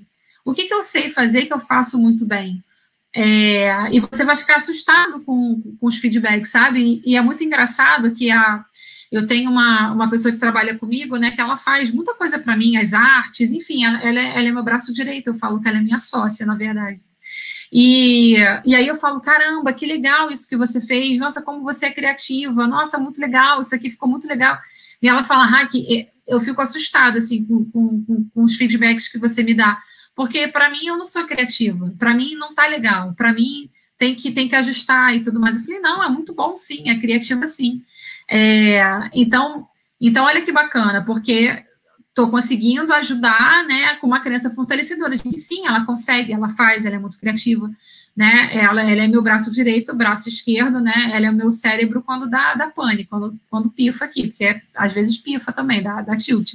[0.45, 2.65] O que, que eu sei fazer que eu faço muito bem?
[3.15, 7.03] É, e você vai ficar assustado com, com os feedbacks, sabe?
[7.05, 8.65] E, e, é muito engraçado que a,
[9.11, 12.57] eu tenho uma, uma pessoa que trabalha comigo, né, que ela faz muita coisa para
[12.57, 15.69] mim, as artes, enfim, ela, ela, é, ela é meu braço direito, eu falo que
[15.69, 17.01] ela é minha sócia, na verdade.
[17.73, 21.87] E, e aí eu falo, caramba, que legal isso que você fez, nossa, como você
[21.87, 24.59] é criativa, nossa, muito legal, isso aqui ficou muito legal.
[25.01, 25.73] E ela fala, Hack,
[26.27, 29.79] eu fico assustada, assim, com, com, com os feedbacks que você me dá,
[30.15, 34.15] porque para mim eu não sou criativa, para mim não tá legal, para mim tem
[34.15, 35.57] que, tem que ajustar e tudo mais.
[35.57, 37.83] Eu falei, não, é muito bom sim, é criativa sim.
[38.29, 38.83] É,
[39.15, 39.67] então,
[40.01, 41.65] então, olha que bacana, porque
[42.21, 46.85] estou conseguindo ajudar, né, com uma criança fortalecedora, de que sim, ela consegue, ela faz,
[46.85, 47.71] ela é muito criativa,
[48.15, 52.03] né, ela, ela é meu braço direito, braço esquerdo, né, ela é o meu cérebro
[52.03, 56.03] quando dá, dá pane, quando, quando pifa aqui, porque é, às vezes pifa também, dá,
[56.03, 56.55] dá tilt.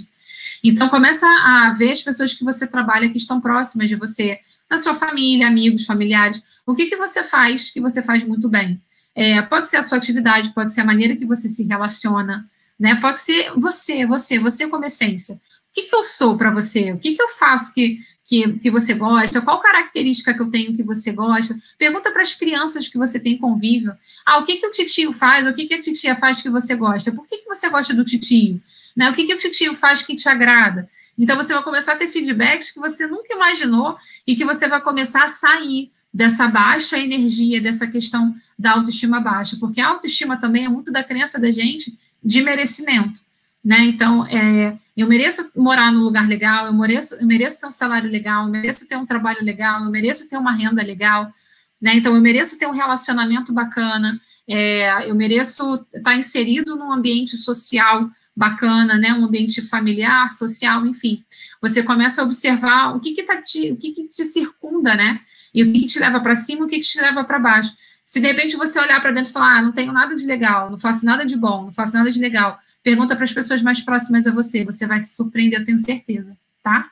[0.63, 4.39] Então, começa a ver as pessoas que você trabalha que estão próximas de você,
[4.69, 8.81] na sua família, amigos, familiares, o que, que você faz que você faz muito bem.
[9.13, 12.49] É, pode ser a sua atividade, pode ser a maneira que você se relaciona,
[12.79, 12.95] né?
[12.95, 15.39] Pode ser você, você, você como essência.
[15.75, 16.93] Que, que eu sou para você?
[16.93, 19.41] O que, que eu faço que, que, que você gosta?
[19.41, 21.53] Qual característica que eu tenho que você gosta?
[21.77, 23.93] Pergunta para as crianças que você tem convívio.
[24.25, 25.45] Ah, o que, que o titio faz?
[25.45, 27.11] O que, que a titia faz que você gosta?
[27.11, 28.61] Por que, que você gosta do titio?
[28.95, 29.09] Né?
[29.09, 30.89] O que, que o titio faz que te agrada?
[31.17, 34.81] Então, você vai começar a ter feedbacks que você nunca imaginou e que você vai
[34.81, 40.63] começar a sair dessa baixa energia, dessa questão da autoestima baixa, porque a autoestima também
[40.63, 43.21] é muito da crença da gente de merecimento,
[43.65, 43.79] né?
[43.85, 48.07] Então, é, eu mereço morar num lugar legal, eu mereço, eu mereço ter um salário
[48.07, 51.33] legal, eu mereço ter um trabalho legal, eu mereço ter uma renda legal,
[51.81, 51.95] né?
[51.95, 58.07] Então, eu mereço ter um relacionamento bacana, é, eu mereço estar inserido num ambiente social
[58.35, 59.11] bacana, né?
[59.13, 61.23] Um ambiente familiar, social, enfim.
[61.59, 65.19] Você começa a observar o que que, tá te, o que, que te circunda, né?
[65.51, 67.73] E o que, que te leva para cima, o que, que te leva para baixo.
[68.05, 70.69] Se de repente você olhar para dentro e falar, ah, não tenho nada de legal,
[70.69, 73.81] não faço nada de bom, não faço nada de legal, pergunta para as pessoas mais
[73.81, 76.87] próximas a você, você vai se surpreender, eu tenho certeza, tá?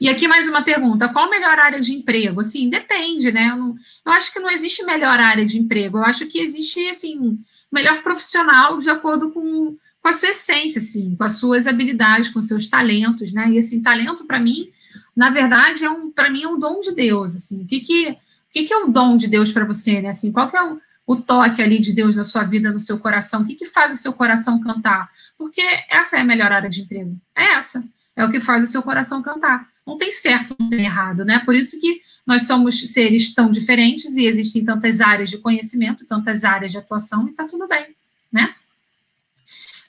[0.00, 2.40] E aqui mais uma pergunta: qual a melhor área de emprego?
[2.40, 3.48] Assim, depende, né?
[3.50, 3.74] Eu, não,
[4.04, 7.38] eu, acho que não existe melhor área de emprego, eu acho que existe, assim,
[7.72, 12.40] melhor profissional de acordo com, com a sua essência, assim, com as suas habilidades, com
[12.40, 13.48] seus talentos, né?
[13.50, 14.68] E, assim, talento, para mim,
[15.16, 17.62] na verdade, é um, para mim, é um dom de Deus, assim.
[17.62, 18.16] O que que,
[18.54, 20.10] que, que é o dom de Deus para você, né?
[20.10, 23.00] Assim, qual que é o, o toque ali de Deus na sua vida, no seu
[23.00, 23.42] coração?
[23.42, 25.10] O que que faz o seu coração cantar?
[25.36, 27.20] Porque essa é a melhor área de emprego.
[27.34, 27.84] É essa.
[28.14, 29.68] É o que faz o seu coração cantar.
[29.84, 31.40] Não tem certo, não tem errado, né?
[31.44, 36.44] Por isso que nós somos seres tão diferentes e existem tantas áreas de conhecimento, tantas
[36.44, 37.88] áreas de atuação, e tá tudo bem,
[38.32, 38.54] né?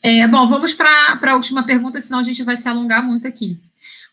[0.02, 3.60] É, bom, vamos para a última pergunta, senão a gente vai se alongar muito aqui.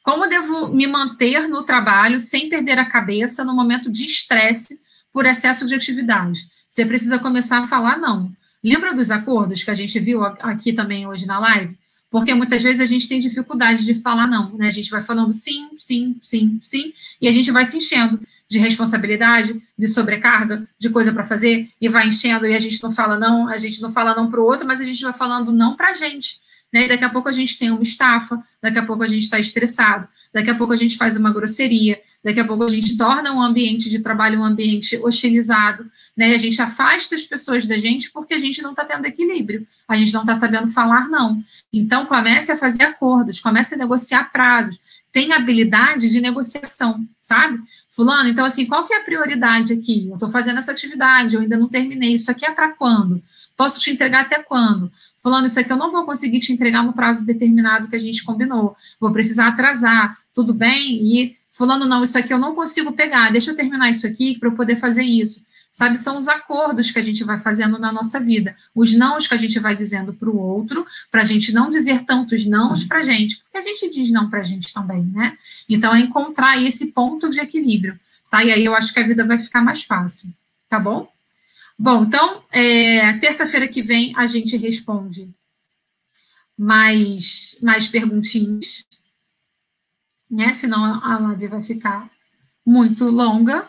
[0.03, 4.80] Como devo me manter no trabalho sem perder a cabeça no momento de estresse
[5.12, 6.40] por excesso de atividade?
[6.68, 8.32] Você precisa começar a falar não.
[8.64, 11.78] Lembra dos acordos que a gente viu aqui também hoje na live?
[12.11, 14.66] Porque muitas vezes a gente tem dificuldade de falar não, né?
[14.66, 18.59] A gente vai falando sim, sim, sim, sim, e a gente vai se enchendo de
[18.59, 23.18] responsabilidade, de sobrecarga, de coisa para fazer, e vai enchendo, e a gente não fala
[23.18, 25.74] não, a gente não fala não para o outro, mas a gente vai falando não
[25.74, 26.42] para a gente
[26.73, 26.85] né?
[26.85, 29.39] E daqui a pouco a gente tem uma estafa, daqui a pouco a gente está
[29.39, 33.33] estressado, daqui a pouco a gente faz uma grosseria, daqui a pouco a gente torna
[33.33, 35.85] um ambiente de trabalho um ambiente hostilizado,
[36.16, 36.31] né?
[36.31, 39.66] E a gente afasta as pessoas da gente porque a gente não está tendo equilíbrio,
[39.87, 41.43] a gente não está sabendo falar não.
[41.73, 44.81] Então comece a fazer acordos, comece a negociar prazos,
[45.12, 47.61] tem habilidade de negociação, sabe?
[47.91, 50.09] Fulano, então assim, qual que é a prioridade aqui?
[50.09, 53.23] Eu estou fazendo essa atividade, eu ainda não terminei, isso aqui é para quando?
[53.57, 54.90] Posso te entregar até quando?
[55.22, 58.24] Falando, isso aqui eu não vou conseguir te entregar no prazo determinado que a gente
[58.24, 58.74] combinou.
[58.98, 61.05] Vou precisar atrasar, tudo bem?
[61.05, 64.48] E falando, não, isso aqui eu não consigo pegar, deixa eu terminar isso aqui para
[64.48, 65.44] eu poder fazer isso.
[65.70, 69.32] Sabe, são os acordos que a gente vai fazendo na nossa vida, os nãos que
[69.32, 72.98] a gente vai dizendo para o outro, para a gente não dizer tantos nãos para
[72.98, 75.34] a gente, porque a gente diz não para a gente também, né?
[75.66, 77.98] Então, é encontrar esse ponto de equilíbrio,
[78.30, 78.44] tá?
[78.44, 80.28] E aí eu acho que a vida vai ficar mais fácil,
[80.68, 81.09] tá bom?
[81.79, 85.31] Bom, então, é, terça-feira que vem a gente responde
[86.57, 88.85] mais, mais perguntinhas,
[90.31, 90.53] né?
[90.53, 92.11] Senão a live vai ficar
[92.64, 93.68] muito longa.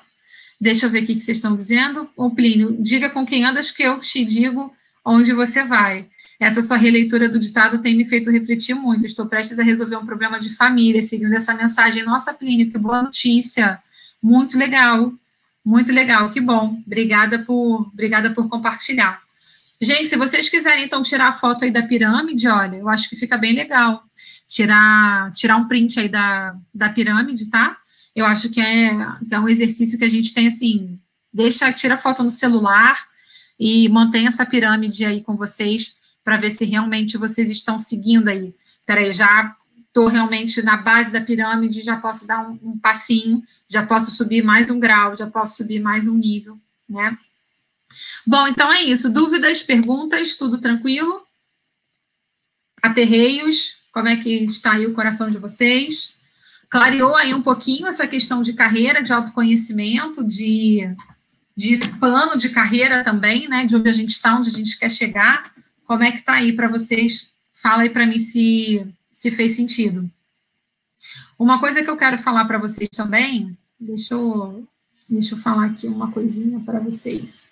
[0.60, 2.10] Deixa eu ver o que vocês estão dizendo.
[2.16, 4.74] Ô, Plínio, diga com quem andas que eu te digo
[5.06, 6.08] onde você vai.
[6.40, 9.06] Essa sua releitura do ditado tem me feito refletir muito.
[9.06, 12.04] Estou prestes a resolver um problema de família, seguindo essa mensagem.
[12.04, 13.82] Nossa, Plínio, que boa notícia.
[14.22, 15.14] Muito legal.
[15.66, 16.82] Muito legal, que bom.
[16.86, 19.22] Obrigada por, obrigada por compartilhar.
[19.82, 23.16] Gente, se vocês quiserem então tirar a foto aí da pirâmide, olha, eu acho que
[23.16, 24.04] fica bem legal.
[24.48, 27.78] Tirar, tirar um print aí da, da pirâmide, tá?
[28.16, 28.92] Eu acho que é,
[29.28, 31.00] que é um exercício que a gente tem assim,
[31.34, 32.98] deixa, tira a foto no celular
[33.60, 38.54] e mantém essa pirâmide aí com vocês para ver se realmente vocês estão seguindo aí.
[38.86, 39.56] Peraí, já
[39.94, 44.44] estou realmente na base da pirâmide, já posso dar um, um, passinho, já posso subir
[44.44, 47.16] mais um grau, já posso subir mais um nível, né?
[48.26, 49.14] Bom, então é isso.
[49.14, 51.22] Dúvidas, perguntas, tudo tranquilo?
[52.82, 56.18] Aterreios, como é que está aí o coração de vocês?
[56.72, 60.90] Clareou aí um pouquinho essa questão de carreira, de autoconhecimento, de,
[61.56, 63.64] de plano de carreira também, né?
[63.64, 65.54] De onde a gente está, onde a gente quer chegar.
[65.86, 67.30] Como é que está aí para vocês?
[67.54, 70.10] Fala aí para mim se, se fez sentido.
[71.38, 74.68] Uma coisa que eu quero falar para vocês também, deixa eu,
[75.10, 77.52] deixa eu falar aqui uma coisinha para vocês.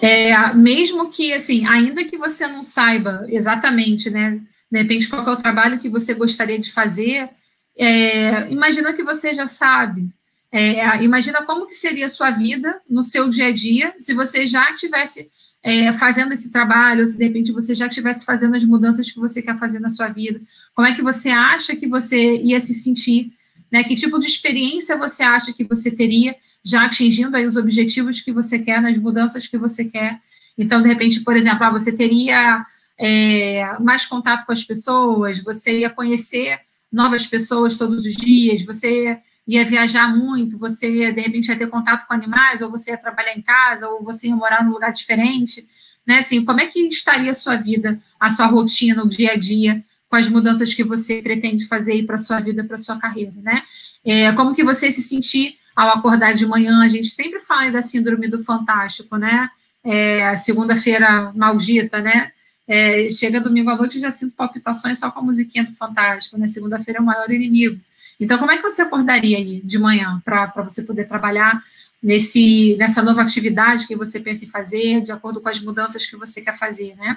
[0.00, 4.40] É, mesmo que, assim, ainda que você não saiba exatamente, né,
[4.70, 7.28] de repente, qual é o trabalho que você gostaria de fazer,
[7.76, 10.08] é, imagina que você já sabe.
[10.52, 14.46] É, imagina como que seria a sua vida no seu dia a dia se você
[14.46, 15.30] já tivesse
[15.62, 19.18] é, fazendo esse trabalho, ou se de repente você já estivesse fazendo as mudanças que
[19.18, 20.40] você quer fazer na sua vida,
[20.74, 23.32] como é que você acha que você ia se sentir,
[23.70, 23.84] né?
[23.84, 26.34] Que tipo de experiência você acha que você teria
[26.64, 30.20] já atingindo aí os objetivos que você quer, nas mudanças que você quer.
[30.56, 32.64] Então, de repente, por exemplo, ah, você teria
[32.98, 36.58] é, mais contato com as pessoas, você ia conhecer
[36.92, 42.06] novas pessoas todos os dias, você ia viajar muito, você de repente ia ter contato
[42.06, 45.66] com animais, ou você ia trabalhar em casa, ou você ia morar num lugar diferente,
[46.06, 46.18] né?
[46.18, 49.82] Assim, como é que estaria a sua vida, a sua rotina, o dia a dia,
[50.08, 53.32] com as mudanças que você pretende fazer para a sua vida, para a sua carreira,
[53.42, 53.62] né?
[54.04, 56.82] É, como que você se sentir ao acordar de manhã?
[56.82, 59.48] A gente sempre fala da síndrome do fantástico, né?
[59.84, 62.32] É, segunda-feira maldita, né?
[62.72, 66.38] É, chega domingo à noite e já sinto palpitações só com a musiquinha do Fantástico,
[66.38, 66.46] né?
[66.46, 67.80] Segunda-feira é o maior inimigo.
[68.20, 71.62] Então, como é que você acordaria aí de manhã para você poder trabalhar
[72.02, 76.16] nesse, nessa nova atividade que você pensa em fazer, de acordo com as mudanças que
[76.16, 77.16] você quer fazer, né?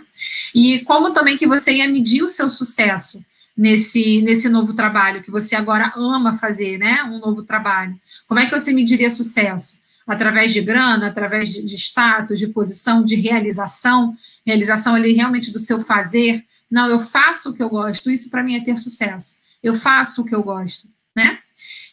[0.55, 3.23] E como também que você ia medir o seu sucesso
[3.55, 7.03] nesse, nesse novo trabalho que você agora ama fazer, né?
[7.03, 7.99] Um novo trabalho.
[8.27, 9.83] Como é que você mediria sucesso?
[10.07, 14.13] Através de grana, através de, de status, de posição, de realização,
[14.45, 16.43] realização ali realmente do seu fazer.
[16.69, 19.41] Não, eu faço o que eu gosto, isso para mim é ter sucesso.
[19.61, 21.39] Eu faço o que eu gosto né?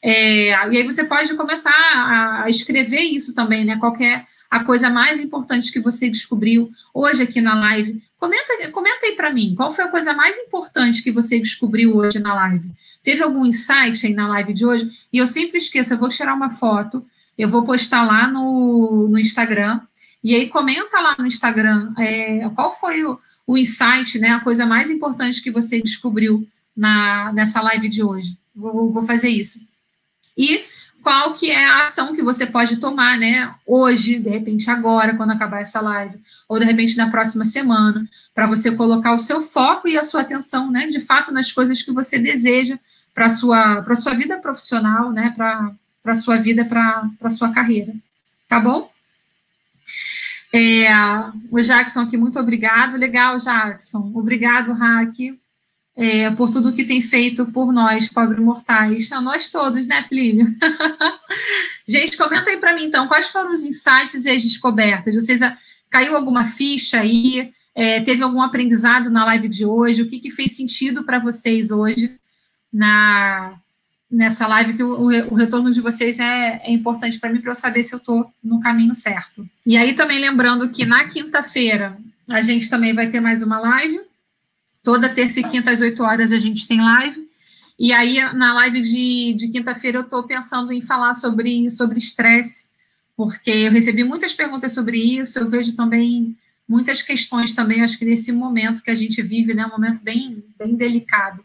[0.03, 3.77] É, e aí você pode começar a, escrever isso também, né?
[3.79, 8.03] Qual é a coisa mais importante que você descobriu hoje aqui na live?
[8.19, 12.19] Comenta, comenta aí para mim, qual foi a coisa mais importante que você descobriu hoje
[12.19, 12.71] na live?
[13.03, 14.91] Teve algum insight aí na live de hoje?
[15.13, 17.05] E eu sempre esqueço, eu vou tirar uma foto,
[17.37, 19.81] eu vou postar lá no, no Instagram,
[20.25, 24.31] e aí comenta lá no Instagram é, qual foi o, o insight, né?
[24.31, 26.47] A coisa mais importante que você descobriu
[26.77, 29.61] na, nessa live de hoje vou, vou fazer isso.
[30.37, 30.65] E
[31.03, 35.31] qual que é a ação que você pode tomar, né, hoje, de repente agora, quando
[35.31, 39.89] acabar essa live, ou de repente na próxima semana, para você colocar o seu foco
[39.89, 42.79] e a sua atenção, né, de fato nas coisas que você deseja
[43.15, 45.73] para sua para sua vida profissional, né, para
[46.03, 47.95] para sua vida, para para sua carreira,
[48.49, 48.91] tá bom?
[50.53, 50.89] É,
[51.51, 52.97] o Jackson aqui, muito obrigado.
[52.97, 54.11] Legal, Jackson.
[54.15, 55.40] Obrigado, Rack
[56.01, 60.47] é, por tudo que tem feito por nós, pobres mortais, a nós todos, né, Plínio?
[61.87, 65.15] Gente, comenta aí para mim, então, quais foram os insights e as descobertas?
[65.15, 65.55] Vocês, ah,
[65.91, 67.53] caiu alguma ficha aí?
[67.75, 70.01] É, teve algum aprendizado na live de hoje?
[70.01, 72.19] O que, que fez sentido para vocês hoje
[72.73, 73.59] na,
[74.11, 74.73] nessa live?
[74.73, 77.95] Que o, o retorno de vocês é, é importante para mim, para eu saber se
[77.95, 79.47] eu estou no caminho certo.
[79.67, 81.99] E aí, também lembrando que na quinta-feira
[82.31, 84.01] a gente também vai ter mais uma live
[84.83, 87.29] Toda terça e quinta às 8 horas a gente tem live.
[87.79, 92.69] E aí, na live de, de quinta-feira, eu estou pensando em falar sobre sobre estresse,
[93.17, 96.37] porque eu recebi muitas perguntas sobre isso, eu vejo também
[96.69, 100.45] muitas questões também, acho que nesse momento que a gente vive, né, um momento bem,
[100.59, 101.45] bem delicado.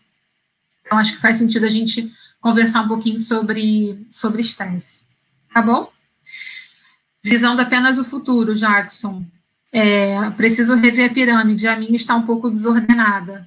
[0.82, 5.04] Então, acho que faz sentido a gente conversar um pouquinho sobre sobre estresse.
[5.54, 5.92] Tá bom?
[7.24, 9.26] Visando apenas o futuro, Jackson.
[9.78, 13.46] É, preciso rever a pirâmide, a minha está um pouco desordenada.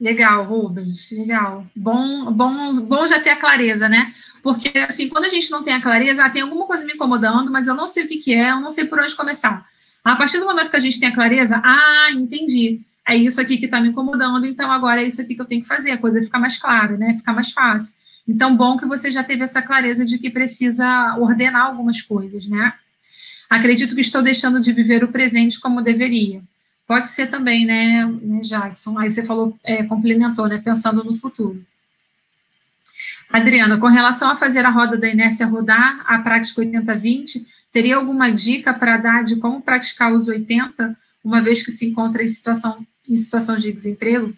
[0.00, 1.64] Legal, Rubens, legal.
[1.76, 4.12] Bom, bom, bom já ter a clareza, né?
[4.42, 7.52] Porque, assim, quando a gente não tem a clareza, ah, tem alguma coisa me incomodando,
[7.52, 9.64] mas eu não sei o que, que é, eu não sei por onde começar.
[10.02, 13.56] A partir do momento que a gente tem a clareza, ah, entendi, é isso aqui
[13.56, 15.98] que está me incomodando, então agora é isso aqui que eu tenho que fazer, a
[15.98, 17.14] coisa fica mais clara, né?
[17.14, 17.94] Fica mais fácil.
[18.26, 22.74] Então, bom que você já teve essa clareza de que precisa ordenar algumas coisas, né?
[23.50, 26.40] Acredito que estou deixando de viver o presente como deveria.
[26.86, 28.96] Pode ser também, né, né Jackson?
[28.96, 31.60] Aí você falou, é, complementou, né, pensando no futuro.
[33.28, 38.30] Adriana, com relação a fazer a roda da inércia rodar, a prática 80-20, teria alguma
[38.30, 42.84] dica para dar de como praticar os 80, uma vez que se encontra em situação,
[43.08, 44.32] em situação de desemprego?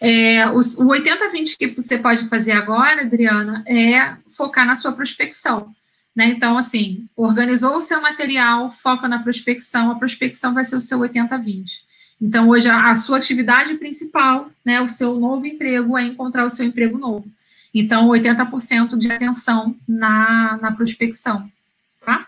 [0.00, 5.74] É, o, o 80-20 que você pode fazer agora, Adriana, é focar na sua prospecção.
[6.18, 6.30] Né?
[6.30, 10.98] Então, assim, organizou o seu material, foca na prospecção, a prospecção vai ser o seu
[10.98, 11.82] 80-20.
[12.20, 16.50] Então, hoje, a, a, sua atividade principal, né, o seu novo emprego, é encontrar o
[16.50, 17.24] seu emprego novo.
[17.72, 21.48] Então, 80% de atenção na, na prospecção,
[22.04, 22.26] tá?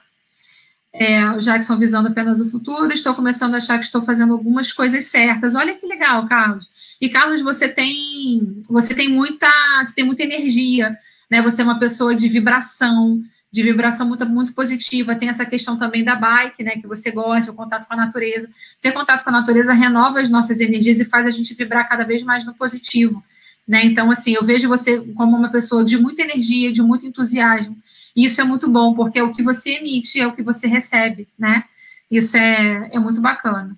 [0.93, 5.07] É, Jackson visando apenas o futuro, estou começando a achar que estou fazendo algumas coisas
[5.07, 5.57] certas.
[5.57, 6.97] Olha que legal, Carlos.
[7.01, 9.51] E Carlos, você tem você tem muita
[9.85, 10.97] você tem muita energia,
[11.29, 11.43] né?
[11.43, 13.21] Você é uma pessoa de vibração,
[13.53, 15.17] de vibração muito, muito positiva.
[15.17, 16.73] Tem essa questão também da bike, né?
[16.73, 18.49] Que você gosta, o contato com a natureza.
[18.81, 22.05] Ter contato com a natureza renova as nossas energias e faz a gente vibrar cada
[22.05, 23.23] vez mais no positivo.
[23.67, 23.85] Né?
[23.85, 27.77] Então, assim, eu vejo você como uma pessoa de muita energia, de muito entusiasmo.
[28.17, 31.29] E isso é muito bom, porque o que você emite é o que você recebe,
[31.39, 31.65] né?
[32.11, 33.77] Isso é, é muito bacana.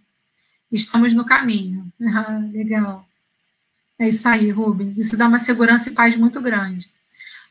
[0.70, 1.86] Estamos no caminho.
[2.14, 3.06] Ah, legal.
[3.98, 4.98] É isso aí, Rubens.
[4.98, 6.90] Isso dá uma segurança e paz muito grande.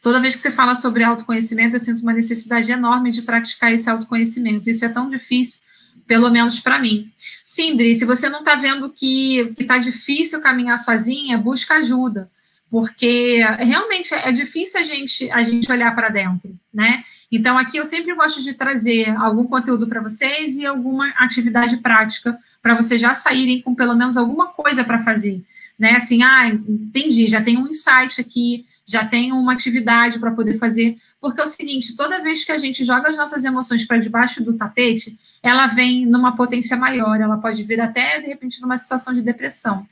[0.02, 3.90] Toda vez que você fala sobre autoconhecimento, eu sinto uma necessidade enorme de praticar esse
[3.90, 4.70] autoconhecimento.
[4.70, 5.62] Isso é tão difícil,
[6.08, 7.12] pelo menos para mim.
[7.46, 12.30] Sim, Dri, se você não está vendo que está difícil caminhar sozinha, busca ajuda
[12.72, 17.04] porque realmente é difícil a gente, a gente olhar para dentro, né?
[17.30, 22.38] Então, aqui eu sempre gosto de trazer algum conteúdo para vocês e alguma atividade prática
[22.62, 25.44] para vocês já saírem com pelo menos alguma coisa para fazer,
[25.82, 25.96] né?
[25.96, 30.96] Assim, ah, entendi, já tem um insight aqui, já tem uma atividade para poder fazer,
[31.20, 34.44] porque é o seguinte, toda vez que a gente joga as nossas emoções para debaixo
[34.44, 39.12] do tapete, ela vem numa potência maior, ela pode vir até, de repente, numa situação
[39.12, 39.88] de depressão.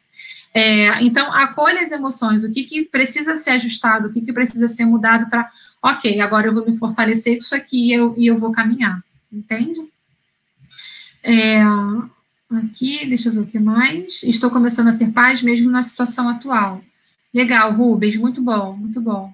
[0.53, 4.67] É, então, acolha as emoções, o que, que precisa ser ajustado, o que, que precisa
[4.67, 5.49] ser mudado para,
[5.81, 9.79] ok, agora eu vou me fortalecer isso aqui e eu, e eu vou caminhar, entende?
[11.23, 11.63] É,
[12.57, 14.23] aqui, deixa eu ver o que mais.
[14.23, 16.83] Estou começando a ter paz mesmo na situação atual.
[17.33, 19.33] Legal, Rubens, muito bom, muito bom.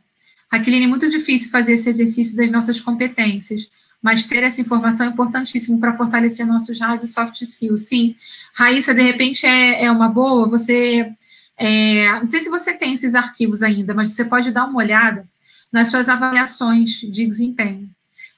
[0.52, 3.70] Raqueline, é muito difícil fazer esse exercício das nossas competências
[4.06, 7.88] mas ter essa informação é importantíssimo para fortalecer nossos hard e soft skills.
[7.88, 8.16] Sim,
[8.54, 11.12] Raíssa, de repente é, é uma boa, você,
[11.58, 15.28] é, não sei se você tem esses arquivos ainda, mas você pode dar uma olhada
[15.72, 17.90] nas suas avaliações de desempenho,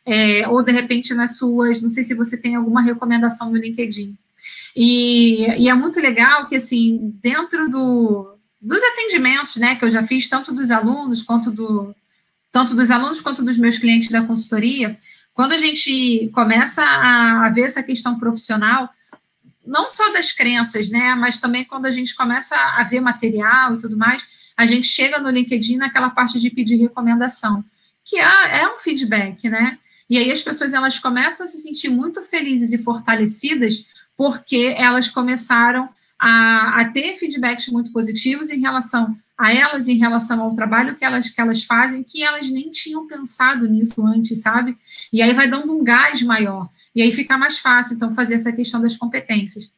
[0.06, 4.16] é, ou de repente nas suas, não sei se você tem alguma recomendação no LinkedIn.
[4.76, 10.04] E, e é muito legal que, assim, dentro do, dos atendimentos, né, que eu já
[10.04, 11.96] fiz, tanto dos alunos quanto do,
[12.52, 14.98] tanto dos alunos quanto dos meus clientes da consultoria,
[15.34, 18.90] quando a gente começa a, ver essa questão profissional,
[19.66, 23.78] não só das crenças, né, mas também quando a gente começa a ver material e
[23.78, 24.26] tudo mais,
[24.58, 27.64] a gente chega no LinkedIn naquela parte de pedir recomendação,
[28.04, 29.78] que é, é um feedback, né?
[30.10, 33.86] E aí as pessoas elas começam a se sentir muito felizes e fortalecidas
[34.18, 35.88] porque elas começaram
[36.20, 41.06] a, a ter feedbacks muito positivos em relação a elas em relação ao trabalho que
[41.06, 44.76] elas, que elas fazem, que elas nem tinham pensado nisso antes, sabe?
[45.14, 48.52] E aí vai dando um gás maior, e aí fica mais fácil, então, fazer essa
[48.52, 49.70] questão das competências.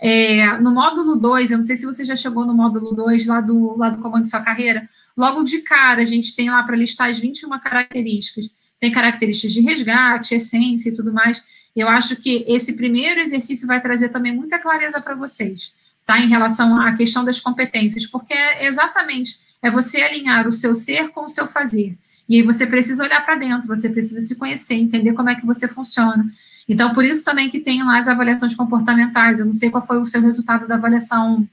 [0.00, 3.40] É, no módulo 2, eu não sei se você já chegou no módulo 2, lá
[3.40, 6.74] do, lá do Comando de Sua Carreira, logo de cara, a gente tem lá para
[6.74, 8.50] listar as 21 características.
[8.80, 11.42] Tem características de resgate, essência e tudo mais.
[11.74, 15.72] Eu acho que esse primeiro exercício vai trazer também muita clareza para vocês
[16.06, 16.18] tá?
[16.18, 21.08] Em relação à questão das competências, porque é exatamente é você alinhar o seu ser
[21.08, 21.96] com o seu fazer.
[22.28, 25.46] E aí você precisa olhar para dentro, você precisa se conhecer, entender como é que
[25.46, 26.26] você funciona.
[26.68, 29.40] Então, por isso também que tem lá as avaliações comportamentais.
[29.40, 31.46] Eu não sei qual foi o seu resultado da avaliação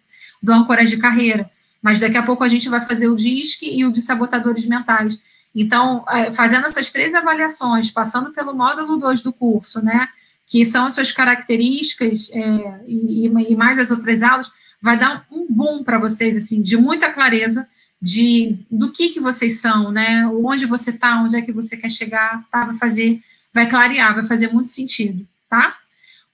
[0.44, 1.50] do âncora de carreira,
[1.82, 5.20] mas daqui a pouco a gente vai fazer o DISC e o de sabotadores mentais.
[5.54, 10.08] Então, é, fazendo essas três avaliações, passando pelo módulo 2 do curso, né?
[10.52, 15.48] que são as suas características é, e, e, mais as outras aulas, vai dar um
[15.50, 17.66] boom para vocês, assim, de muita clareza
[18.02, 20.28] de do que que vocês são, né?
[20.28, 22.66] Onde você está, onde é que você quer chegar, tá?
[22.66, 23.22] Vai fazer,
[23.54, 25.78] vai clarear, vai fazer muito sentido, tá?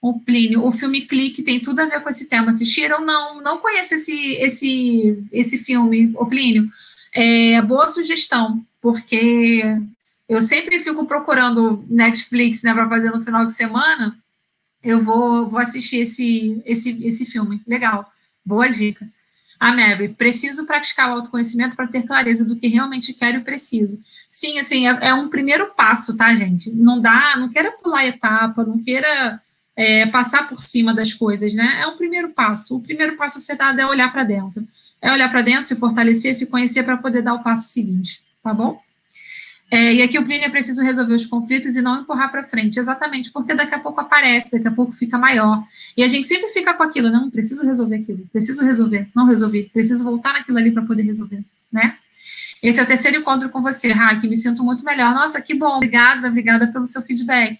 [0.02, 2.50] O Plínio, o filme Clique tem tudo a ver com esse tema.
[2.50, 3.06] Assistiram?
[3.06, 6.68] Não, não conheço esse esse esse filme, o Plínio.
[7.14, 9.62] É boa sugestão, porque
[10.30, 14.18] eu sempre fico procurando Netflix, né, para fazer no final de semana.
[14.82, 17.62] Eu vou, vou assistir esse, esse, esse filme.
[17.68, 18.10] Legal.
[18.46, 19.06] Boa dica.
[19.60, 24.00] A Mary, preciso praticar o autoconhecimento para ter clareza do que realmente quero e preciso.
[24.30, 26.70] Sim, assim, é, é, um primeiro passo, tá, gente?
[26.70, 29.42] Não dá, não queira pular etapa, não queira
[29.76, 31.82] é, passar por cima das coisas, né?
[31.82, 32.78] É um primeiro passo.
[32.78, 34.66] O primeiro passo a ser dado é olhar para dentro.
[35.02, 38.54] É olhar para dentro, se fortalecer, se conhecer para poder dar o passo seguinte, tá
[38.54, 38.82] bom?
[39.70, 42.80] É, e aqui o Plínio é preciso resolver os conflitos e não empurrar para frente,
[42.80, 45.62] exatamente, porque daqui a pouco aparece, daqui a pouco fica maior.
[45.98, 49.70] E a gente sempre fica com aquilo, não, preciso resolver aquilo, preciso resolver, não resolvi,
[49.74, 51.98] preciso voltar naquilo ali para poder resolver, né?
[52.64, 55.14] Esse é o terceiro encontro com você, Raque, me sinto muito melhor.
[55.14, 57.60] Nossa, que bom, obrigada, obrigada pelo seu feedback.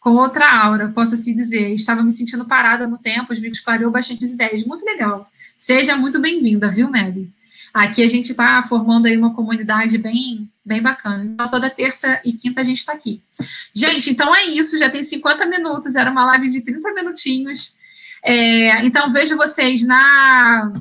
[0.00, 3.90] Com outra aura, posso assim dizer, estava me sentindo parada no tempo, os vídeos clareou
[3.90, 5.30] bastante ideias, muito legal.
[5.56, 7.30] Seja muito bem-vinda, viu, Mary?
[7.72, 11.24] Aqui a gente está formando aí uma comunidade bem, bem bacana.
[11.24, 13.22] Então, toda terça e quinta a gente está aqui.
[13.74, 17.76] Gente, então é isso, já tem 50 minutos, era uma live de 30 minutinhos.
[18.24, 20.72] É, então, vejo vocês na,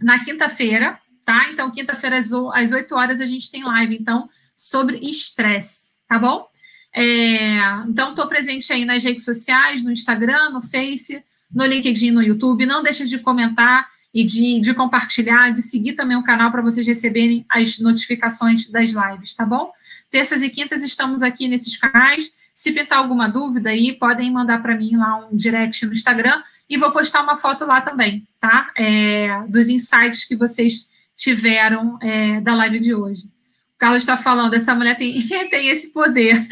[0.00, 1.48] na quinta-feira, tá?
[1.50, 6.46] Então, quinta-feira, às, às 8 horas, a gente tem live, então, sobre estresse, tá bom?
[6.94, 7.58] É,
[7.88, 12.66] então, estou presente aí nas redes sociais, no Instagram, no Face, no LinkedIn, no YouTube.
[12.66, 16.86] Não deixe de comentar e de, de compartilhar, de seguir também o canal para vocês
[16.86, 19.70] receberem as notificações das lives, tá bom?
[20.10, 22.30] Terças e quintas estamos aqui nesses canais.
[22.54, 26.76] Se pintar alguma dúvida aí, podem mandar para mim lá um direct no Instagram e
[26.76, 28.70] vou postar uma foto lá também, tá?
[28.76, 33.26] É, dos insights que vocês tiveram é, da live de hoje.
[33.74, 36.46] O Carlos está falando, essa mulher tem, tem esse poder.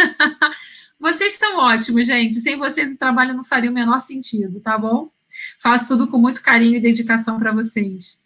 [0.99, 2.37] vocês são ótimos, gente.
[2.37, 5.11] Sem vocês o trabalho não faria o menor sentido, tá bom?
[5.59, 8.19] Faço tudo com muito carinho e dedicação para vocês.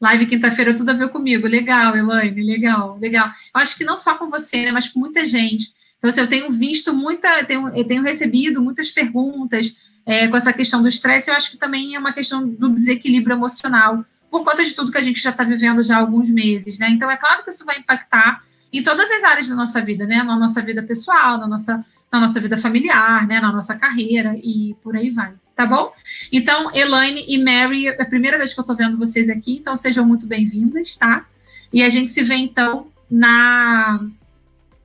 [0.00, 1.46] Live quinta-feira, tudo a ver comigo.
[1.46, 3.28] Legal, Elaine, legal, legal.
[3.54, 5.72] Eu acho que não só com você, né, mas com muita gente.
[5.96, 10.52] Então, assim, eu tenho visto muita, tenho, eu tenho recebido muitas perguntas é, com essa
[10.52, 11.30] questão do estresse.
[11.30, 14.98] Eu acho que também é uma questão do desequilíbrio emocional, por conta de tudo que
[14.98, 16.88] a gente já está vivendo já há alguns meses, né?
[16.90, 20.24] Então, é claro que isso vai impactar em todas as áreas da nossa vida, né?
[20.24, 23.40] Na nossa vida pessoal, na nossa, na nossa vida familiar, né?
[23.40, 25.92] Na nossa carreira e por aí vai tá bom?
[26.30, 29.76] Então, Elaine e Mary, é a primeira vez que eu tô vendo vocês aqui, então
[29.76, 31.26] sejam muito bem-vindas, tá?
[31.72, 34.04] E a gente se vê, então, na,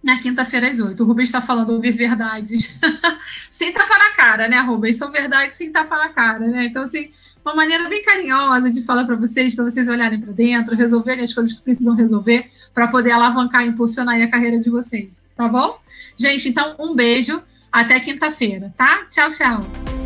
[0.03, 1.03] na quinta-feira às oito.
[1.03, 2.77] O Rubens está falando ouvir verdades.
[3.51, 4.97] sem tapa na cara, né, Rubens?
[4.97, 6.65] São verdades sem tapa na cara, né?
[6.65, 7.09] Então, assim,
[7.43, 11.33] uma maneira bem carinhosa de falar para vocês, para vocês olharem para dentro, resolverem as
[11.33, 15.79] coisas que precisam resolver, para poder alavancar e impulsionar a carreira de vocês, tá bom?
[16.15, 17.41] Gente, então, um beijo.
[17.69, 19.05] Até quinta-feira, tá?
[19.09, 19.96] Tchau, tchau.